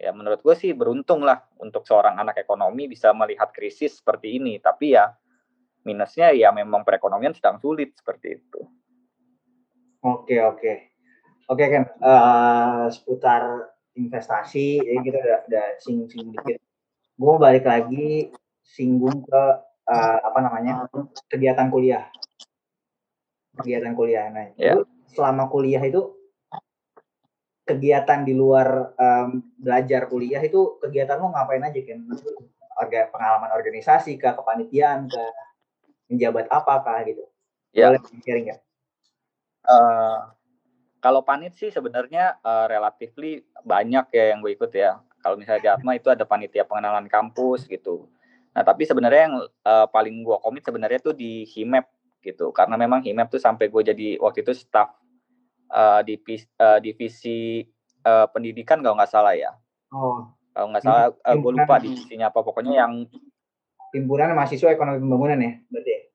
[0.00, 4.58] Ya menurut gue sih beruntung lah untuk seorang anak ekonomi bisa melihat krisis seperti ini.
[4.58, 5.14] Tapi ya
[5.86, 8.60] minusnya ya memang perekonomian sedang sulit seperti itu.
[10.02, 10.72] Oke oke
[11.46, 16.58] oke kan eh, seputar investasi jadi kita udah udah singgung-singgung dikit.
[17.14, 18.34] Gue balik lagi
[18.66, 19.42] singgung ke
[19.86, 20.90] eh, apa namanya
[21.30, 22.10] kegiatan kuliah.
[23.62, 24.26] Kegiatan kuliah.
[24.32, 24.74] Nah, Ya.
[24.74, 26.18] lu selama kuliah itu
[27.62, 32.00] kegiatan di luar em, belajar kuliah itu kegiatan lo ngapain aja kan?
[32.80, 35.22] Orga, pengalaman organisasi, ke kepanitiaan, ke
[36.10, 37.22] menjabat apakah gitu?
[37.70, 37.92] Ya.
[37.92, 38.60] Boleh sharing nggak?
[39.62, 40.30] Uh,
[41.02, 45.02] kalau panit sih sebenarnya uh, relatifly banyak ya yang gue ikut ya.
[45.22, 48.10] Kalau misalnya di Atma itu ada panitia pengenalan kampus gitu.
[48.54, 51.86] Nah tapi sebenarnya yang uh, paling gue komit sebenarnya tuh di HIMEP
[52.22, 52.50] gitu.
[52.54, 54.94] Karena memang HIMEP tuh sampai gue jadi waktu itu staff
[55.70, 56.18] uh, di
[56.58, 57.66] uh, divisi
[58.06, 59.54] uh, pendidikan kalau nggak salah ya.
[59.90, 60.26] Oh.
[60.52, 62.44] Kalau nggak salah, uh, gue lupa divisinya apa.
[62.44, 63.08] Pokoknya yang
[63.96, 66.11] himpunan mahasiswa ekonomi pembangunan ya, berarti.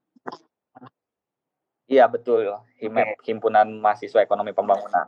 [1.88, 2.04] Ya?
[2.04, 2.52] Iya betul,
[2.84, 3.32] HIMEP, okay.
[3.32, 5.08] Himpunan Mahasiswa Ekonomi Pembangunan.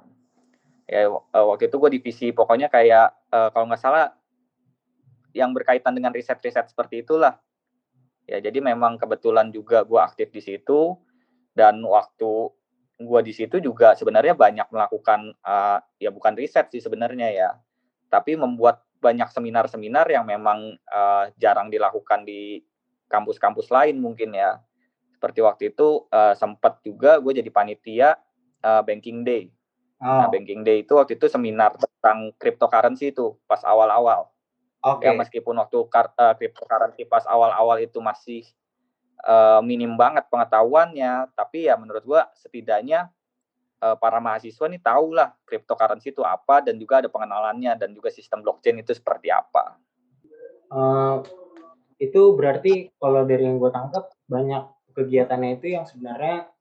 [0.90, 4.16] Ya uh, waktu itu gue divisi pokoknya kayak uh, kalau nggak salah
[5.38, 7.38] yang berkaitan dengan riset-riset seperti itulah.
[8.26, 10.98] Ya jadi memang kebetulan juga gue aktif di situ
[11.54, 12.50] dan waktu
[13.00, 17.50] gue di situ juga sebenarnya banyak melakukan uh, ya bukan riset sih sebenarnya ya,
[18.10, 22.60] tapi membuat banyak seminar-seminar yang memang uh, jarang dilakukan di
[23.08, 24.60] kampus-kampus lain mungkin ya
[25.20, 28.16] seperti waktu itu uh, sempat juga gue jadi panitia
[28.64, 29.52] uh, banking day.
[30.00, 30.20] Nah, oh.
[30.24, 34.32] Nah, banking day itu waktu itu seminar tentang cryptocurrency itu pas awal-awal.
[34.80, 35.12] Okay.
[35.12, 38.48] Ya meskipun waktu uh, cryptocurrency pas awal-awal itu masih
[39.28, 43.12] uh, minim banget pengetahuannya, tapi ya menurut gue setidaknya
[43.84, 48.08] uh, para mahasiswa nih tahu lah cryptocurrency itu apa dan juga ada pengenalannya dan juga
[48.08, 49.76] sistem blockchain itu seperti apa.
[50.72, 51.20] Uh,
[52.00, 54.64] itu berarti kalau dari yang gue tangkap banyak
[55.00, 56.52] kegiatannya itu yang sebenarnya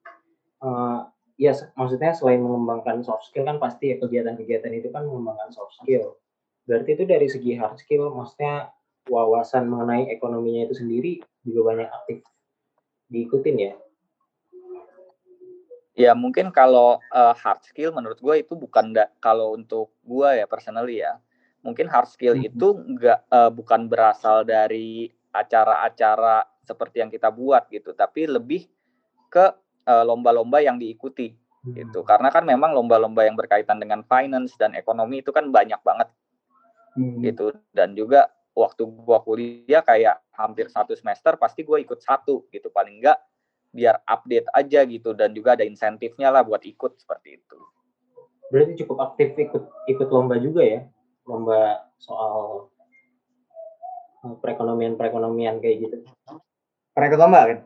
[0.63, 5.75] uh, ya maksudnya selain mengembangkan soft skill kan pasti ya kegiatan-kegiatan itu kan mengembangkan soft
[5.83, 6.19] skill.
[6.67, 8.71] Berarti itu dari segi hard skill maksudnya
[9.11, 12.23] wawasan mengenai ekonominya itu sendiri juga banyak aktif
[13.11, 13.73] diikutin ya.
[15.99, 20.47] Ya mungkin kalau uh, hard skill menurut gue itu bukan da- kalau untuk gue ya
[20.47, 21.19] personally ya
[21.63, 22.47] mungkin hard skill hmm.
[22.47, 28.69] itu enggak uh, bukan berasal dari acara-acara seperti yang kita buat gitu, tapi lebih
[29.29, 29.45] ke
[29.89, 31.75] uh, lomba-lomba yang diikuti hmm.
[31.77, 32.01] gitu.
[32.05, 36.09] Karena kan memang lomba-lomba yang berkaitan dengan finance dan ekonomi itu kan banyak banget
[36.97, 37.21] hmm.
[37.25, 37.53] gitu.
[37.73, 43.03] Dan juga waktu gua kuliah kayak hampir satu semester pasti gue ikut satu gitu paling
[43.03, 43.19] enggak
[43.75, 47.59] biar update aja gitu dan juga ada insentifnya lah buat ikut seperti itu.
[48.49, 50.81] Berarti cukup aktif ikut ikut lomba juga ya,
[51.29, 52.67] lomba soal
[54.25, 55.97] eh, perekonomian perekonomian kayak gitu.
[56.95, 57.59] Pernah ikut lomba kan?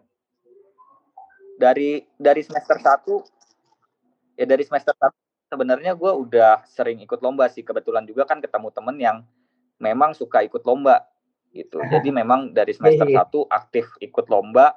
[1.57, 5.13] Dari dari semester 1 ya dari semester 1
[5.53, 9.17] sebenarnya gue udah sering ikut lomba sih kebetulan juga kan ketemu temen yang
[9.77, 11.05] memang suka ikut lomba
[11.53, 11.81] gitu.
[11.93, 13.43] Jadi memang dari semester 1 iya, iya.
[13.53, 14.73] aktif ikut lomba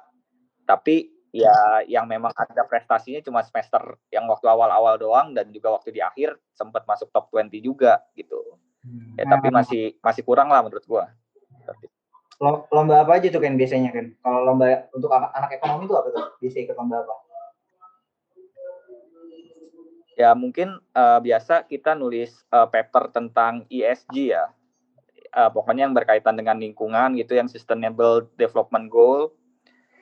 [0.68, 5.92] tapi ya yang memang ada prestasinya cuma semester yang waktu awal-awal doang dan juga waktu
[5.92, 8.40] di akhir sempat masuk top 20 juga gitu.
[9.18, 11.10] Ya tapi masih masih kurang lah menurut gua
[12.68, 16.08] lomba apa aja tuh kan biasanya kan kalau lomba untuk anak, anak ekonomi itu apa
[16.12, 16.24] tuh?
[16.40, 17.14] Bisa ikut lomba apa?
[20.16, 24.48] Ya mungkin uh, biasa kita nulis uh, paper tentang ESG ya.
[25.36, 29.36] Uh, pokoknya yang berkaitan dengan lingkungan gitu yang sustainable development goal.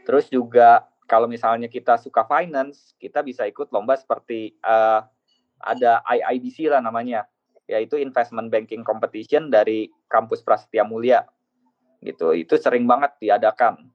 [0.06, 5.02] Terus juga kalau misalnya kita suka finance kita bisa ikut lomba seperti uh,
[5.58, 7.26] ada IIBC lah namanya.
[7.66, 11.26] Yaitu investment banking competition dari kampus Prasetya Mulia
[12.04, 12.36] gitu.
[12.36, 13.88] Itu sering banget diadakan.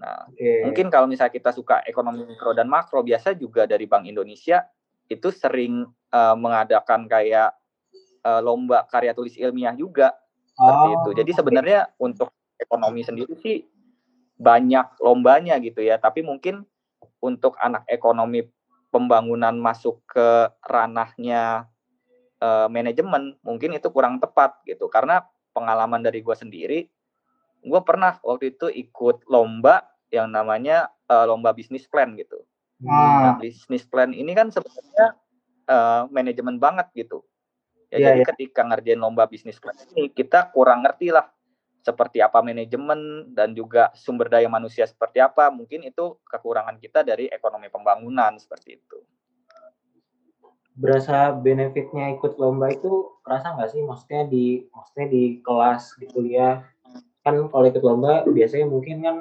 [0.00, 0.66] Nah okay.
[0.66, 4.66] mungkin kalau misalnya kita suka ekonomi mikro dan makro biasa juga dari Bank Indonesia
[5.06, 7.54] itu sering uh, mengadakan kayak
[8.24, 10.16] uh, lomba karya tulis ilmiah juga.
[10.54, 10.64] Oh.
[10.64, 11.10] seperti itu.
[11.18, 13.66] Jadi sebenarnya untuk ekonomi sendiri sih
[14.38, 16.00] banyak lombanya gitu ya.
[16.00, 16.64] Tapi mungkin
[17.20, 18.46] untuk anak ekonomi
[18.88, 21.66] pembangunan masuk ke ranahnya
[22.38, 24.86] uh, manajemen mungkin itu kurang tepat gitu.
[24.86, 26.86] Karena pengalaman dari gue sendiri
[27.64, 32.44] gue pernah waktu itu ikut lomba yang namanya uh, lomba bisnis plan gitu.
[32.78, 32.92] Hmm.
[32.92, 35.16] Nah, bisnis plan ini kan sebenarnya
[35.66, 37.24] uh, manajemen banget gitu.
[37.88, 38.28] Ya, yeah, jadi yeah.
[38.34, 41.30] ketika ngerjain lomba bisnis plan ini kita kurang ngerti lah
[41.84, 45.52] seperti apa manajemen dan juga sumber daya manusia seperti apa.
[45.52, 48.98] Mungkin itu kekurangan kita dari ekonomi pembangunan seperti itu.
[50.74, 53.82] Berasa benefitnya ikut lomba itu kerasa nggak sih?
[53.84, 56.66] Maksudnya di maksudnya di kelas di kuliah
[57.24, 59.16] kan kalau ikut lomba biasanya mungkin kan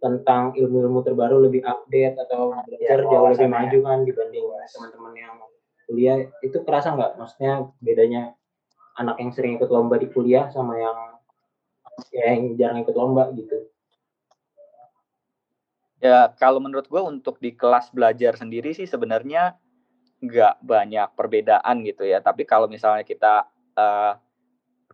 [0.00, 3.52] tentang ilmu-ilmu terbaru lebih update atau belajar ya, jauh lebih ya.
[3.52, 5.36] maju kan dibanding teman-teman yang
[5.88, 6.16] kuliah.
[6.40, 7.20] Itu kerasa nggak?
[7.20, 8.36] Maksudnya bedanya
[8.96, 10.98] anak yang sering ikut lomba di kuliah sama yang
[12.12, 13.68] ya, yang jarang ikut lomba gitu?
[16.00, 19.60] Ya kalau menurut gue untuk di kelas belajar sendiri sih sebenarnya
[20.24, 22.24] nggak banyak perbedaan gitu ya.
[22.24, 23.44] Tapi kalau misalnya kita
[23.76, 24.16] uh,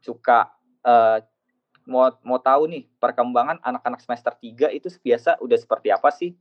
[0.02, 0.50] suka
[0.82, 1.22] uh,
[1.86, 6.34] mau mau tahu nih perkembangan anak-anak semester 3 itu biasa udah seperti apa sih?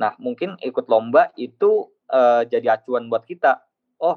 [0.00, 3.60] Nah, mungkin ikut lomba itu uh, jadi acuan buat kita.
[4.00, 4.16] Oh,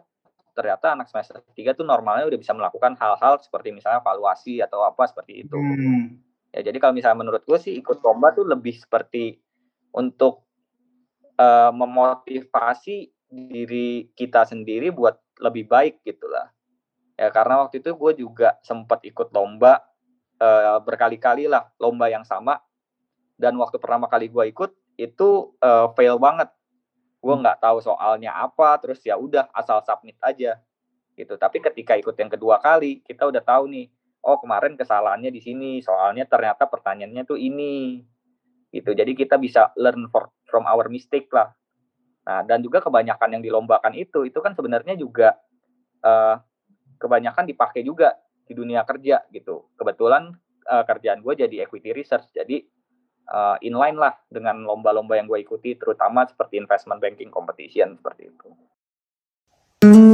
[0.55, 5.03] ternyata anak semester 3 tuh normalnya udah bisa melakukan hal-hal seperti misalnya evaluasi atau apa
[5.11, 5.57] seperti itu.
[5.59, 6.21] Hmm.
[6.51, 9.39] Ya, jadi kalau misalnya menurut gue sih ikut lomba tuh lebih seperti
[9.95, 10.47] untuk
[11.39, 16.51] uh, memotivasi diri kita sendiri buat lebih baik gitulah.
[17.15, 19.79] Ya karena waktu itu gue juga sempat ikut lomba
[20.41, 22.57] uh, berkali-kali lah lomba yang sama.
[23.37, 26.49] Dan waktu pertama kali gue ikut itu uh, fail banget.
[27.21, 27.41] Gue hmm.
[27.45, 30.57] nggak tahu soalnya apa terus ya udah asal submit aja
[31.13, 31.37] gitu.
[31.37, 33.87] Tapi ketika ikut yang kedua kali kita udah tahu nih
[34.21, 38.01] oh kemarin kesalahannya di sini soalnya ternyata pertanyaannya tuh ini
[38.73, 38.93] gitu.
[38.93, 41.53] Jadi kita bisa learn for, from our mistake lah.
[42.25, 45.37] Nah dan juga kebanyakan yang dilombakan itu itu kan sebenarnya juga
[46.05, 46.37] uh,
[47.01, 48.13] kebanyakan dipakai juga
[48.51, 50.35] di dunia kerja gitu kebetulan
[50.67, 52.67] uh, kerjaan gue jadi equity research jadi
[53.31, 58.49] uh, inline lah dengan lomba-lomba yang gue ikuti, terutama seperti investment banking competition seperti itu.
[59.81, 60.10] tentang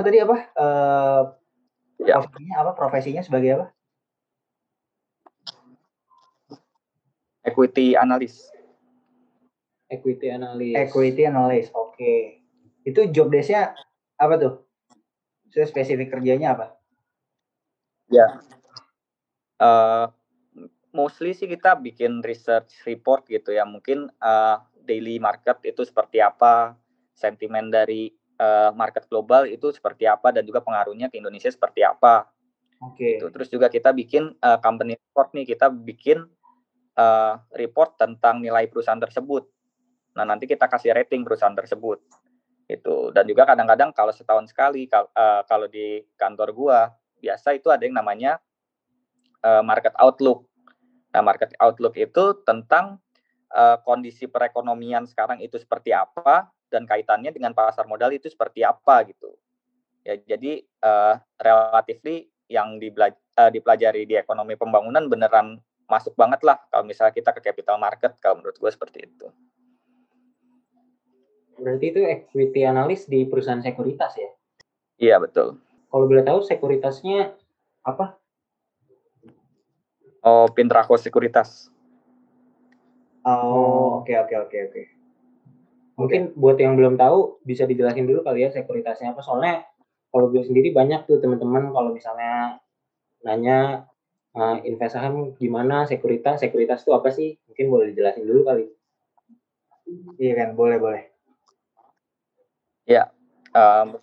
[0.00, 0.36] kerjaan tadi apa?
[0.56, 1.22] Uh,
[2.00, 2.16] ya.
[2.24, 2.70] Profesinya apa?
[2.72, 3.66] Profesinya sebagai apa?
[7.44, 8.52] Equity analyst.
[9.90, 10.76] Equity analyst.
[10.76, 11.70] Equity analyst.
[11.76, 11.96] Oke.
[11.96, 12.18] Okay.
[12.84, 13.76] Itu job desk-nya
[14.16, 14.54] apa tuh?
[15.52, 16.66] Saya spesifik kerjanya apa?
[18.08, 18.40] Ya.
[19.60, 20.08] Uh,
[20.94, 23.66] mostly sih kita bikin research report gitu ya.
[23.66, 26.78] Mungkin uh, daily market itu seperti apa,
[27.12, 32.24] sentimen dari uh, market global itu seperti apa dan juga pengaruhnya ke Indonesia seperti apa.
[32.80, 33.20] Oke.
[33.20, 33.28] Okay.
[33.36, 36.24] Terus juga kita bikin uh, company report nih, kita bikin
[36.96, 39.44] uh, report tentang nilai perusahaan tersebut.
[40.16, 42.00] Nah, nanti kita kasih rating perusahaan tersebut.
[42.66, 43.12] Itu.
[43.12, 46.78] Dan juga kadang-kadang kalau setahun sekali kal uh, kalau di kantor gua
[47.20, 48.40] biasa itu ada yang namanya
[49.44, 50.48] uh, market outlook.
[51.12, 52.96] Nah, market outlook itu tentang
[53.52, 59.04] uh, kondisi perekonomian sekarang itu seperti apa dan kaitannya dengan pasar modal itu seperti apa
[59.10, 59.34] gitu.
[60.06, 66.86] Ya, jadi uh, relatively yang uh, dipelajari di ekonomi pembangunan beneran masuk banget lah kalau
[66.86, 69.26] misalnya kita ke capital market kalau menurut gue seperti itu.
[71.60, 74.30] Berarti itu equity analyst di perusahaan sekuritas ya?
[74.96, 75.60] Iya betul.
[75.90, 77.34] Kalau boleh tahu sekuritasnya
[77.84, 78.16] apa?
[80.20, 81.72] Oh, Pintraco Sekuritas.
[83.24, 84.82] Oh, oke oke oke oke.
[86.00, 89.20] Mungkin buat yang belum tahu bisa dijelasin dulu kali ya sekuritasnya apa.
[89.20, 89.68] Soalnya
[90.08, 92.56] kalau gue sendiri banyak tuh teman-teman kalau misalnya
[93.20, 93.84] nanya
[94.32, 95.84] uh, invest saham gimana?
[95.84, 97.36] Sekuritas sekuritas itu apa sih?
[97.52, 98.64] Mungkin boleh dijelasin dulu kali.
[100.16, 101.02] Iya kan boleh boleh.
[102.88, 103.12] Ya
[103.52, 104.00] um,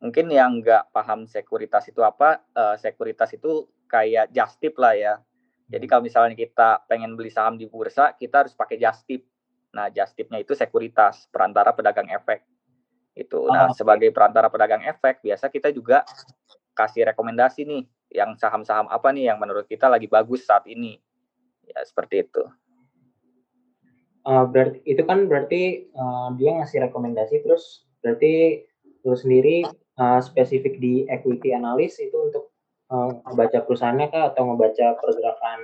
[0.00, 5.20] mungkin yang nggak paham sekuritas itu apa uh, sekuritas itu kayak just tip lah ya.
[5.68, 9.28] Jadi kalau misalnya kita pengen beli saham di bursa kita harus pakai just tip
[9.74, 12.46] Nah, just tip-nya itu sekuritas, perantara pedagang efek.
[13.18, 13.50] Itu.
[13.50, 16.06] Nah, oh, sebagai perantara pedagang efek, biasa kita juga
[16.78, 17.82] kasih rekomendasi nih,
[18.14, 21.02] yang saham-saham apa nih yang menurut kita lagi bagus saat ini.
[21.66, 22.46] Ya, seperti itu.
[24.24, 28.64] Uh, berarti itu kan berarti uh, dia ngasih rekomendasi terus berarti
[29.04, 29.68] lu sendiri
[30.00, 32.48] uh, spesifik di equity analyst itu untuk
[32.88, 35.60] uh, membaca perusahaannya kah atau membaca pergerakan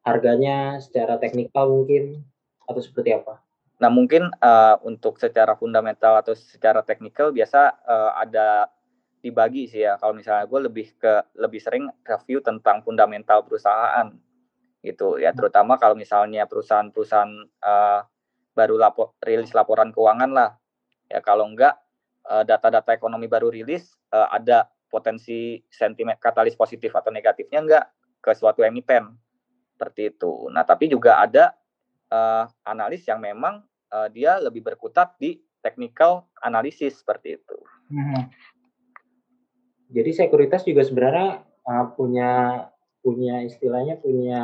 [0.00, 2.24] harganya secara teknikal mungkin
[2.66, 3.40] atau seperti apa?
[3.82, 8.70] Nah mungkin uh, untuk secara fundamental atau secara teknikal biasa uh, ada
[9.22, 9.98] dibagi sih ya.
[9.98, 14.10] Kalau misalnya gue lebih ke lebih sering review tentang fundamental perusahaan
[14.82, 15.34] gitu ya.
[15.34, 17.32] Terutama kalau misalnya perusahaan-perusahaan
[17.62, 18.00] uh,
[18.54, 20.50] baru lapor, rilis laporan keuangan lah.
[21.10, 21.76] Ya kalau enggak
[22.22, 27.84] data-data ekonomi baru rilis uh, ada potensi sentimen katalis positif atau negatifnya enggak
[28.22, 29.10] ke suatu emiten
[29.74, 30.46] seperti itu.
[30.52, 31.56] Nah tapi juga ada
[32.12, 37.56] uh, analis yang memang uh, dia lebih berkutat di technical analisis seperti itu.
[37.88, 38.28] Hmm.
[39.92, 42.30] Jadi sekuritas juga sebenarnya uh, punya
[43.02, 44.42] punya istilahnya punya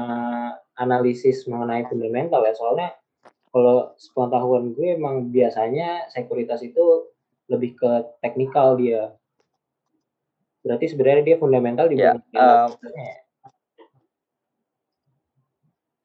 [0.74, 2.90] analisis mengenai fundamental ya soalnya
[3.54, 7.06] kalau sepengetahuan gue emang biasanya sekuritas itu
[7.46, 9.14] lebih ke teknikal dia
[10.68, 12.66] Berarti sebenarnya dia fundamental di Ya, ya.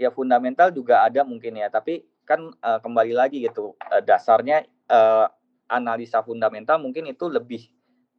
[0.04, 5.28] Ya fundamental juga ada mungkin ya tapi kan eh, kembali lagi gitu eh, dasarnya eh,
[5.72, 7.68] analisa fundamental mungkin itu lebih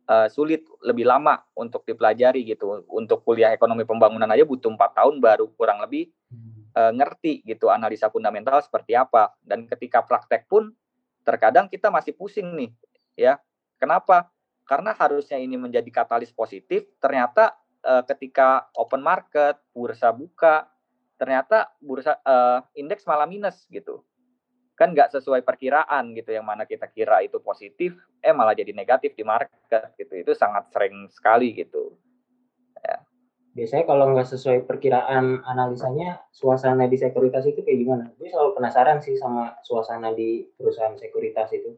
[0.09, 2.85] eh, sulit lebih lama untuk dipelajari gitu.
[2.89, 6.09] Untuk kuliah ekonomi pembangunan aja butuh empat tahun baru kurang lebih
[6.74, 9.32] eh, ngerti gitu analisa fundamental seperti apa.
[9.41, 10.72] Dan ketika praktek pun
[11.24, 12.70] terkadang kita masih pusing nih
[13.16, 13.41] ya.
[13.80, 14.32] Kenapa?
[14.64, 17.53] Karena harusnya ini menjadi katalis positif ternyata
[18.09, 20.64] ketika open market bursa buka
[21.16, 24.02] ternyata bursa eh, indeks malah minus gitu.
[24.74, 29.14] Kan nggak sesuai perkiraan gitu yang mana kita kira itu positif eh malah jadi negatif
[29.14, 30.12] di market gitu.
[30.18, 31.94] Itu sangat sering sekali gitu.
[33.54, 38.04] Biasanya kalau nggak sesuai perkiraan analisanya, suasana di sekuritas itu kayak gimana?
[38.18, 41.70] Gue selalu penasaran sih sama suasana di perusahaan sekuritas itu.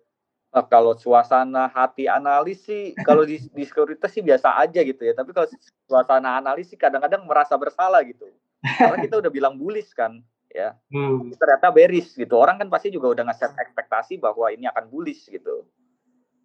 [0.56, 5.12] Eh, kalau suasana hati analis sih kalau di, di sekuritas sih biasa aja gitu ya.
[5.12, 5.52] Tapi kalau
[5.84, 8.24] suasana analis sih kadang-kadang merasa bersalah gitu
[8.66, 10.18] karena kita udah bilang bullish kan
[10.50, 11.28] ya Hmm.
[11.36, 12.34] ternyata bearish gitu.
[12.40, 15.68] Orang kan pasti juga udah nge-set ekspektasi bahwa ini akan bullish gitu.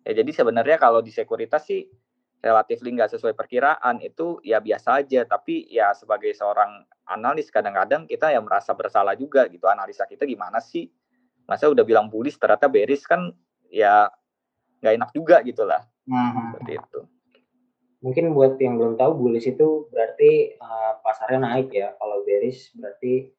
[0.03, 1.87] Ya jadi sebenarnya kalau di sekuritas sih
[2.41, 5.23] relatif nggak sesuai perkiraan itu ya biasa aja.
[5.23, 9.69] Tapi ya sebagai seorang analis kadang-kadang kita ya merasa bersalah juga gitu.
[9.69, 10.89] Analisa kita gimana sih?
[11.47, 13.31] Masa udah bilang bullish ternyata bearish kan
[13.71, 14.11] ya
[14.81, 15.85] nggak enak juga gitu lah.
[16.09, 16.51] Hmm.
[16.57, 16.99] Seperti itu.
[18.01, 21.93] Mungkin buat yang belum tahu, bullish itu berarti eh, pasarnya naik ya.
[22.01, 23.29] Kalau bearish berarti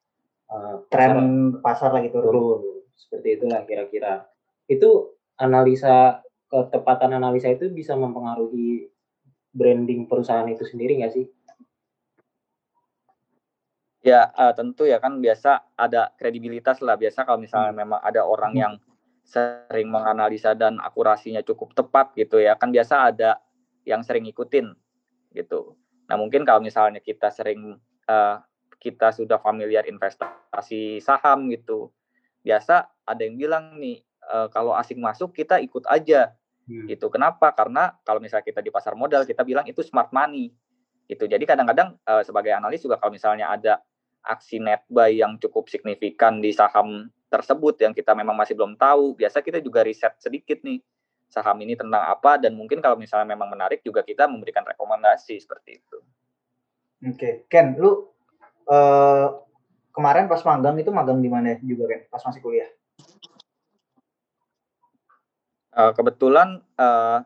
[0.47, 1.17] eh, Tren
[1.59, 2.31] pasar pasar lagi turun.
[2.31, 2.79] turun.
[2.95, 4.23] Seperti itulah kira-kira.
[4.71, 8.87] Itu analisa ketepatan analisa itu bisa mempengaruhi
[9.51, 11.25] branding perusahaan itu sendiri nggak sih?
[14.03, 16.95] Ya eh, tentu ya kan biasa ada kredibilitas lah.
[16.95, 18.73] Biasa kalau misalnya memang ada orang yang
[19.23, 23.39] sering menganalisa dan akurasinya cukup tepat gitu ya kan biasa ada
[23.83, 24.71] yang sering ngikutin
[25.35, 25.75] gitu.
[26.07, 28.35] Nah mungkin kalau misalnya kita sering eh,
[28.79, 31.91] kita sudah familiar investasi saham gitu,
[32.43, 36.87] biasa ada yang bilang nih eh, kalau asing masuk kita ikut aja Hmm.
[36.87, 37.11] gitu.
[37.11, 37.51] Kenapa?
[37.51, 40.51] Karena kalau misalnya kita di pasar modal kita bilang itu smart money
[41.11, 41.27] gitu.
[41.27, 43.83] Jadi kadang-kadang eh, sebagai analis juga kalau misalnya ada
[44.23, 49.19] aksi net buy yang cukup signifikan di saham tersebut yang kita memang masih belum tahu,
[49.19, 50.79] biasa kita juga riset sedikit nih
[51.33, 55.81] saham ini tentang apa dan mungkin kalau misalnya memang menarik juga kita memberikan rekomendasi seperti
[55.81, 55.97] itu.
[57.09, 58.13] Oke, Ken, lu
[58.69, 59.27] eh,
[59.89, 62.05] kemarin pas magang itu magang di mana juga Ken?
[62.13, 62.69] Pas masih kuliah?
[65.73, 67.19] Eh, kebetulan eh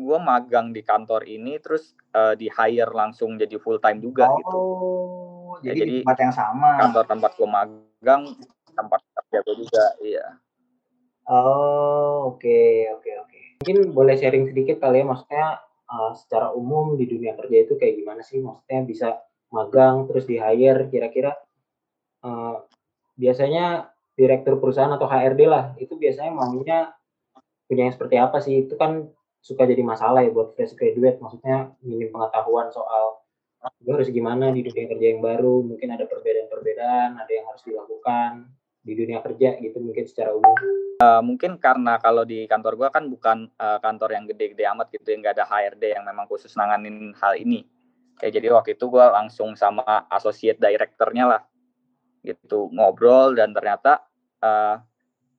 [0.00, 4.56] gue magang di kantor ini terus eh, di hire langsung jadi full time juga gitu.
[4.56, 6.70] Oh, Ya, jadi, di jadi tempat yang sama.
[6.80, 8.22] Kantor tempat gue magang
[8.72, 10.26] tempat kerja gue juga, iya.
[11.28, 12.60] Oh, oke,
[12.96, 13.38] oke, oke.
[13.60, 15.46] Mungkin boleh sharing sedikit kali ya, maksudnya
[15.90, 18.40] eh, secara umum di dunia kerja itu kayak gimana sih?
[18.40, 19.08] Maksudnya bisa
[19.50, 21.36] magang terus di hire kira-kira
[22.24, 22.56] eh,
[23.20, 26.92] biasanya direktur perusahaan atau HRD lah itu biasanya maunya
[27.68, 28.64] punya yang seperti apa sih?
[28.66, 29.06] Itu kan
[29.40, 33.20] suka jadi masalah ya buat fresh graduate, maksudnya minim pengetahuan soal
[33.60, 38.48] harus gimana di dunia kerja yang baru, mungkin ada perbedaan-perbedaan, ada yang harus dilakukan
[38.80, 40.56] di dunia kerja gitu mungkin secara umum.
[41.00, 45.12] Eh, mungkin karena kalau di kantor gue kan bukan eh, kantor yang gede-gede amat gitu,
[45.12, 47.64] yang nggak ada HRD yang memang khusus nanganin hal ini.
[48.20, 49.80] Ya, jadi waktu itu gue langsung sama
[50.12, 51.42] associate directornya lah,
[52.20, 54.04] gitu ngobrol dan ternyata
[54.44, 54.76] eh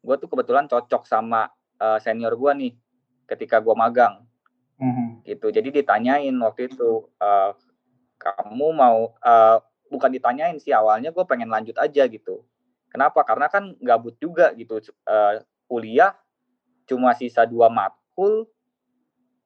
[0.02, 1.46] gue tuh kebetulan cocok sama
[1.78, 2.74] eh, senior gue nih
[3.30, 4.26] ketika gue magang.
[4.82, 5.22] Mhm.
[5.30, 5.54] gitu.
[5.54, 7.54] Jadi ditanyain waktu itu eh,
[8.18, 9.58] kamu mau eh,
[9.94, 12.42] bukan ditanyain sih awalnya gue pengen lanjut aja gitu.
[12.92, 13.24] Kenapa?
[13.24, 16.12] Karena kan gabut juga gitu eh, kuliah
[16.84, 18.52] cuma sisa dua matkul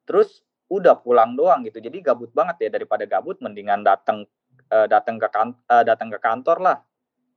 [0.10, 1.78] terus udah pulang doang gitu.
[1.78, 4.26] Jadi gabut banget ya daripada gabut mendingan datang
[4.74, 6.78] eh, datang ke kan, eh, datang ke kantor lah.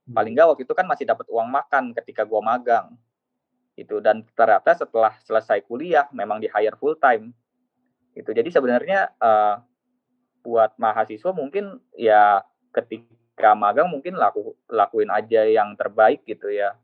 [0.09, 2.97] Paling nggak waktu itu kan masih dapat uang makan ketika gua magang.
[3.77, 7.29] Itu dan ternyata setelah selesai kuliah memang di hire full time
[8.17, 8.33] gitu.
[8.33, 9.55] Jadi sebenarnya eh,
[10.41, 12.41] buat mahasiswa mungkin ya
[12.73, 13.18] ketika
[13.55, 16.75] magang mungkin laku lakuin aja yang terbaik gitu ya.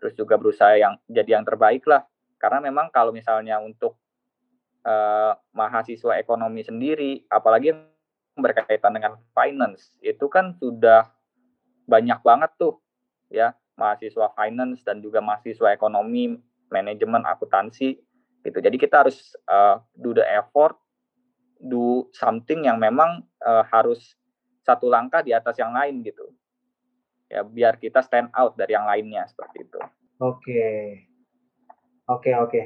[0.00, 2.04] Terus juga berusaha yang jadi yang terbaik lah.
[2.40, 3.96] Karena memang kalau misalnya untuk
[4.84, 7.88] eh, mahasiswa ekonomi sendiri, apalagi yang
[8.36, 11.08] berkaitan dengan finance, itu kan sudah
[11.84, 12.80] banyak banget tuh
[13.28, 16.38] ya mahasiswa finance dan juga mahasiswa ekonomi,
[16.70, 17.98] manajemen, akuntansi
[18.44, 18.58] gitu.
[18.60, 20.78] Jadi kita harus uh, do the effort,
[21.58, 24.14] do something yang memang uh, harus
[24.64, 26.32] satu langkah di atas yang lain gitu.
[27.28, 29.80] Ya biar kita stand out dari yang lainnya seperti itu.
[30.18, 30.64] Oke.
[32.04, 32.62] Oke, oke.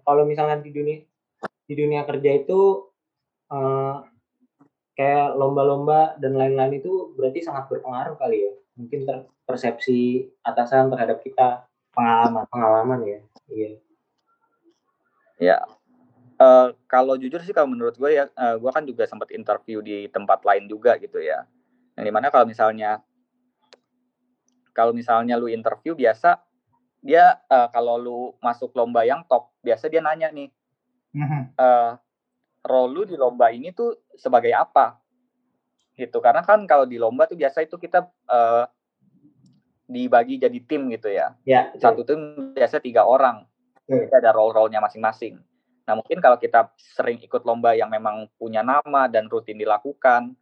[0.00, 0.98] kalau misalnya di dunia
[1.70, 2.90] di dunia kerja itu
[3.52, 4.02] uh,
[4.98, 9.16] kayak lomba-lomba dan lain-lain itu berarti sangat berpengaruh kali ya mungkin ter
[9.48, 13.70] persepsi atasan terhadap kita pengalaman pengalaman ya iya
[15.40, 15.56] ya
[16.40, 20.08] uh, kalau jujur sih kalau menurut gue ya uh, gue kan juga sempat interview di
[20.08, 21.44] tempat lain juga gitu ya
[21.94, 23.04] yang di mana kalau misalnya
[24.72, 26.40] kalau misalnya lu interview biasa
[27.04, 30.48] dia uh, kalau lu masuk lomba yang top biasa dia nanya nih
[31.60, 32.00] uh,
[32.64, 34.96] role lu di lomba ini tuh sebagai apa
[36.00, 38.64] gitu karena kan kalau di lomba tuh biasa itu kita uh,
[39.90, 41.34] dibagi jadi tim gitu ya.
[41.42, 41.74] Ya.
[41.74, 43.42] Satu tim biasa tiga orang.
[43.90, 44.06] Hmm.
[44.06, 45.42] Jadi ada role-role-nya masing-masing.
[45.90, 50.38] Nah mungkin kalau kita sering ikut lomba yang memang punya nama dan rutin dilakukan,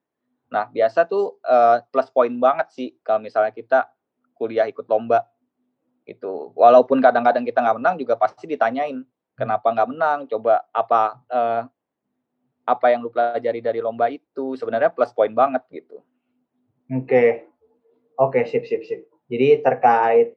[0.53, 3.89] nah biasa tuh uh, plus poin banget sih kalau misalnya kita
[4.37, 5.25] kuliah ikut lomba
[6.05, 6.53] itu.
[6.53, 9.01] Walaupun kadang-kadang kita nggak menang juga pasti ditanyain
[9.33, 11.65] kenapa nggak menang, coba apa uh,
[12.69, 16.05] apa yang lu pelajari dari lomba itu sebenarnya plus poin banget gitu.
[16.93, 17.29] Oke, okay.
[18.21, 19.09] oke okay, sip sip sip.
[19.33, 20.37] Jadi terkait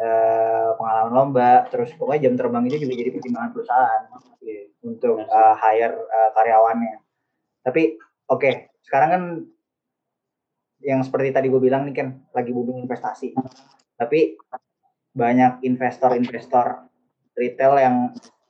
[0.00, 4.02] uh, pengalaman lomba, terus pokoknya jam terbang itu juga jadi pertimbangan perusahaan
[4.40, 6.96] gitu, untuk uh, hire uh, karyawannya.
[7.64, 7.98] Tapi
[8.30, 8.54] oke, okay,
[8.86, 9.22] sekarang kan
[10.84, 13.32] yang seperti tadi gue bilang nih kan lagi booming investasi.
[13.96, 14.36] Tapi
[15.16, 16.84] banyak investor-investor
[17.36, 17.96] retail yang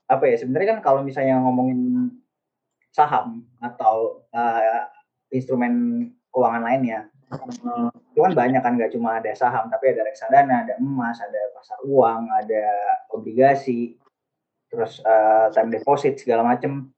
[0.07, 2.11] apa ya sebenarnya kan kalau misalnya ngomongin
[2.95, 4.87] saham atau uh,
[5.31, 10.79] instrumen keuangan lainnya itu kan banyak kan nggak cuma ada saham tapi ada reksadana ada
[10.79, 12.65] emas ada pasar uang ada
[13.11, 13.99] obligasi
[14.71, 16.91] terus uh, time deposit segala macem.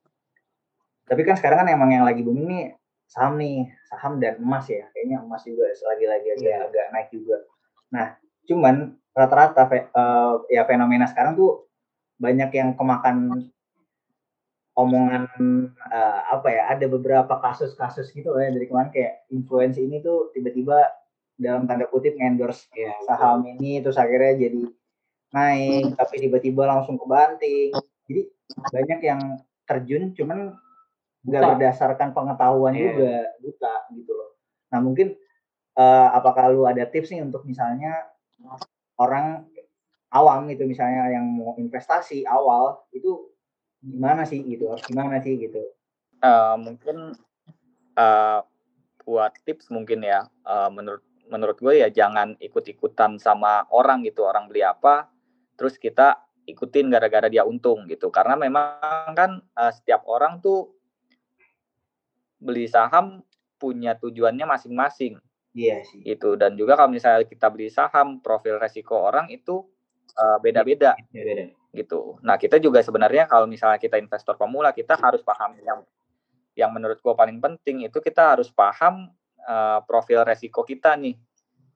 [1.09, 2.67] Tapi kan sekarang kan emang yang lagi booming nih
[3.09, 4.85] saham nih saham dan emas ya.
[4.93, 6.67] Kayaknya emas juga lagi-lagi agak, yeah.
[6.69, 7.37] agak naik juga.
[7.93, 8.07] Nah
[8.49, 9.63] cuman rata-rata
[9.93, 11.69] uh, ya fenomena sekarang tuh
[12.19, 13.49] banyak yang kemakan
[14.79, 15.27] omongan
[15.91, 20.31] uh, apa ya ada beberapa kasus-kasus gitu loh ya dari kemarin kayak influence ini tuh
[20.31, 20.87] tiba-tiba
[21.35, 24.63] dalam tanda kutip endorse ya, saham ini terus akhirnya jadi
[25.35, 27.75] naik tapi tiba-tiba langsung kebanting.
[28.09, 28.23] Jadi
[28.75, 29.21] banyak yang
[29.69, 30.57] terjun cuman
[31.27, 32.83] nggak berdasarkan pengetahuan yeah.
[32.91, 34.31] juga buta gitu loh.
[34.73, 35.15] Nah mungkin
[35.77, 38.09] uh, apakah lu ada tips nih untuk misalnya
[38.99, 39.47] orang
[40.11, 43.29] awam itu misalnya yang mau investasi awal itu
[43.83, 44.71] gimana sih gitu?
[44.71, 45.63] Harus gimana sih gitu?
[46.19, 47.15] Uh, mungkin
[47.95, 48.41] uh,
[49.07, 50.27] buat tips mungkin ya.
[50.43, 54.27] Uh, menurut menurut gue ya jangan ikut-ikutan sama orang gitu.
[54.27, 55.09] Orang beli apa
[55.59, 56.19] terus kita
[56.49, 58.09] ikutin gara-gara dia untung gitu.
[58.11, 60.75] Karena memang kan uh, setiap orang tuh
[62.39, 63.23] beli saham
[63.59, 65.19] punya tujuannya masing-masing.
[65.59, 66.01] Iya sih.
[66.07, 69.67] Itu dan juga kalau misalnya kita beli saham profil resiko orang itu
[70.43, 72.19] beda-beda uh, gitu.
[72.27, 75.81] Nah kita juga sebenarnya kalau misalnya kita investor pemula kita harus paham yang
[76.59, 79.15] yang menurut gue paling penting itu kita harus paham
[79.47, 81.15] uh, profil resiko kita nih.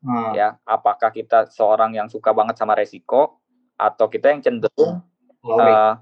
[0.03, 0.35] Hmm.
[0.35, 3.39] Ya, apakah kita seorang yang suka banget sama resiko
[3.79, 5.07] atau kita yang cenderung
[5.47, 5.95] uh,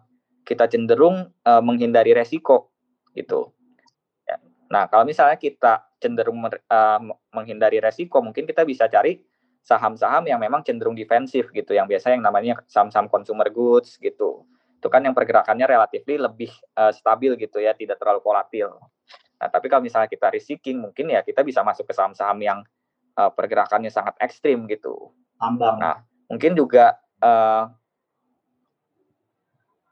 [0.48, 2.72] kita cenderung uh, menghindari resiko
[3.12, 3.52] gitu.
[4.24, 4.40] Ya.
[4.72, 9.20] Nah kalau misalnya kita cenderung uh, menghindari resiko, mungkin kita bisa cari
[9.60, 14.44] saham-saham yang memang cenderung defensif gitu, yang biasa yang namanya saham-saham consumer goods gitu.
[14.80, 18.72] Itu kan yang pergerakannya relatif lebih uh, stabil gitu ya, tidak terlalu volatil.
[19.40, 22.58] Nah, tapi kalau misalnya kita risking, mungkin ya kita bisa masuk ke saham-saham yang
[23.16, 25.12] uh, pergerakannya sangat ekstrim gitu.
[25.40, 25.80] Tambang.
[25.80, 27.72] Nah, mungkin juga uh,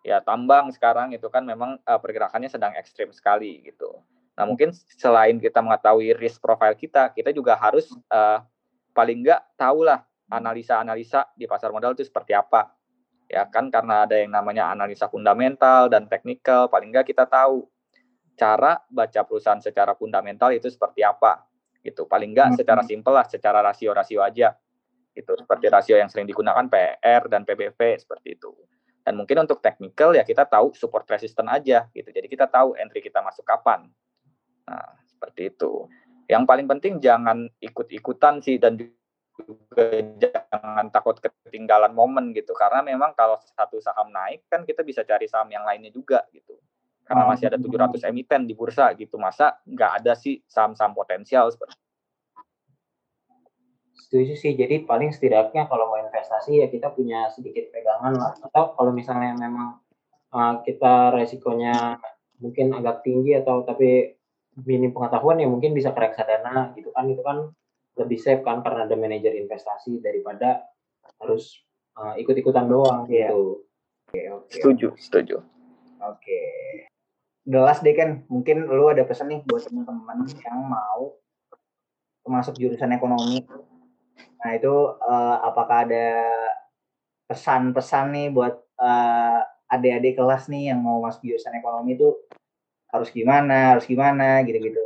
[0.04, 4.00] ya tambang sekarang itu kan memang uh, pergerakannya sedang ekstrim sekali gitu.
[4.36, 8.40] Nah, mungkin selain kita mengetahui risk profile kita, kita juga harus uh,
[8.98, 12.74] paling enggak tahulah analisa-analisa di pasar modal itu seperti apa.
[13.30, 17.70] Ya kan karena ada yang namanya analisa fundamental dan teknikal, paling enggak kita tahu
[18.34, 21.46] cara baca perusahaan secara fundamental itu seperti apa.
[21.86, 22.10] Gitu.
[22.10, 22.58] Paling enggak hmm.
[22.58, 24.58] secara simpel lah, secara rasio-rasio aja.
[25.14, 28.50] Itu seperti rasio yang sering digunakan PR dan PBV seperti itu.
[29.06, 32.10] Dan mungkin untuk teknikal ya kita tahu support resistant aja gitu.
[32.10, 33.88] Jadi kita tahu entry kita masuk kapan.
[34.68, 35.88] Nah, seperti itu
[36.28, 39.84] yang paling penting jangan ikut-ikutan sih dan juga
[40.20, 42.52] jangan takut ketinggalan momen gitu.
[42.52, 46.60] Karena memang kalau satu saham naik kan kita bisa cari saham yang lainnya juga gitu.
[47.08, 49.16] Karena masih ada 700 emiten di bursa gitu.
[49.16, 51.72] Masa nggak ada sih saham-saham potensial seperti
[54.08, 54.52] setuju sih.
[54.56, 58.32] Jadi paling setidaknya kalau mau investasi ya kita punya sedikit pegangan lah.
[58.40, 59.80] Atau kalau misalnya memang
[60.32, 61.96] uh, kita resikonya
[62.40, 64.17] mungkin agak tinggi atau tapi
[64.64, 67.50] minim pengetahuan ya mungkin bisa ke reksadana gitu kan itu kan
[67.98, 70.62] lebih safe kan karena ada manajer investasi daripada
[71.18, 71.58] harus
[71.98, 73.30] uh, ikut-ikutan doang yeah.
[73.30, 73.66] gitu.
[74.08, 74.24] Oke, okay.
[74.30, 74.52] Okay.
[74.54, 75.36] Setuju, setuju.
[75.98, 76.14] Oke.
[76.22, 76.50] Okay.
[77.48, 81.16] jelas deh kan mungkin lu ada pesan nih buat teman-teman yang mau
[82.28, 83.40] masuk jurusan ekonomi
[84.44, 86.28] nah itu uh, apakah ada
[87.24, 89.40] pesan-pesan nih buat uh,
[89.72, 92.12] adik-adik kelas nih yang mau masuk jurusan ekonomi itu
[92.88, 94.80] harus gimana harus gimana gitu-gitu.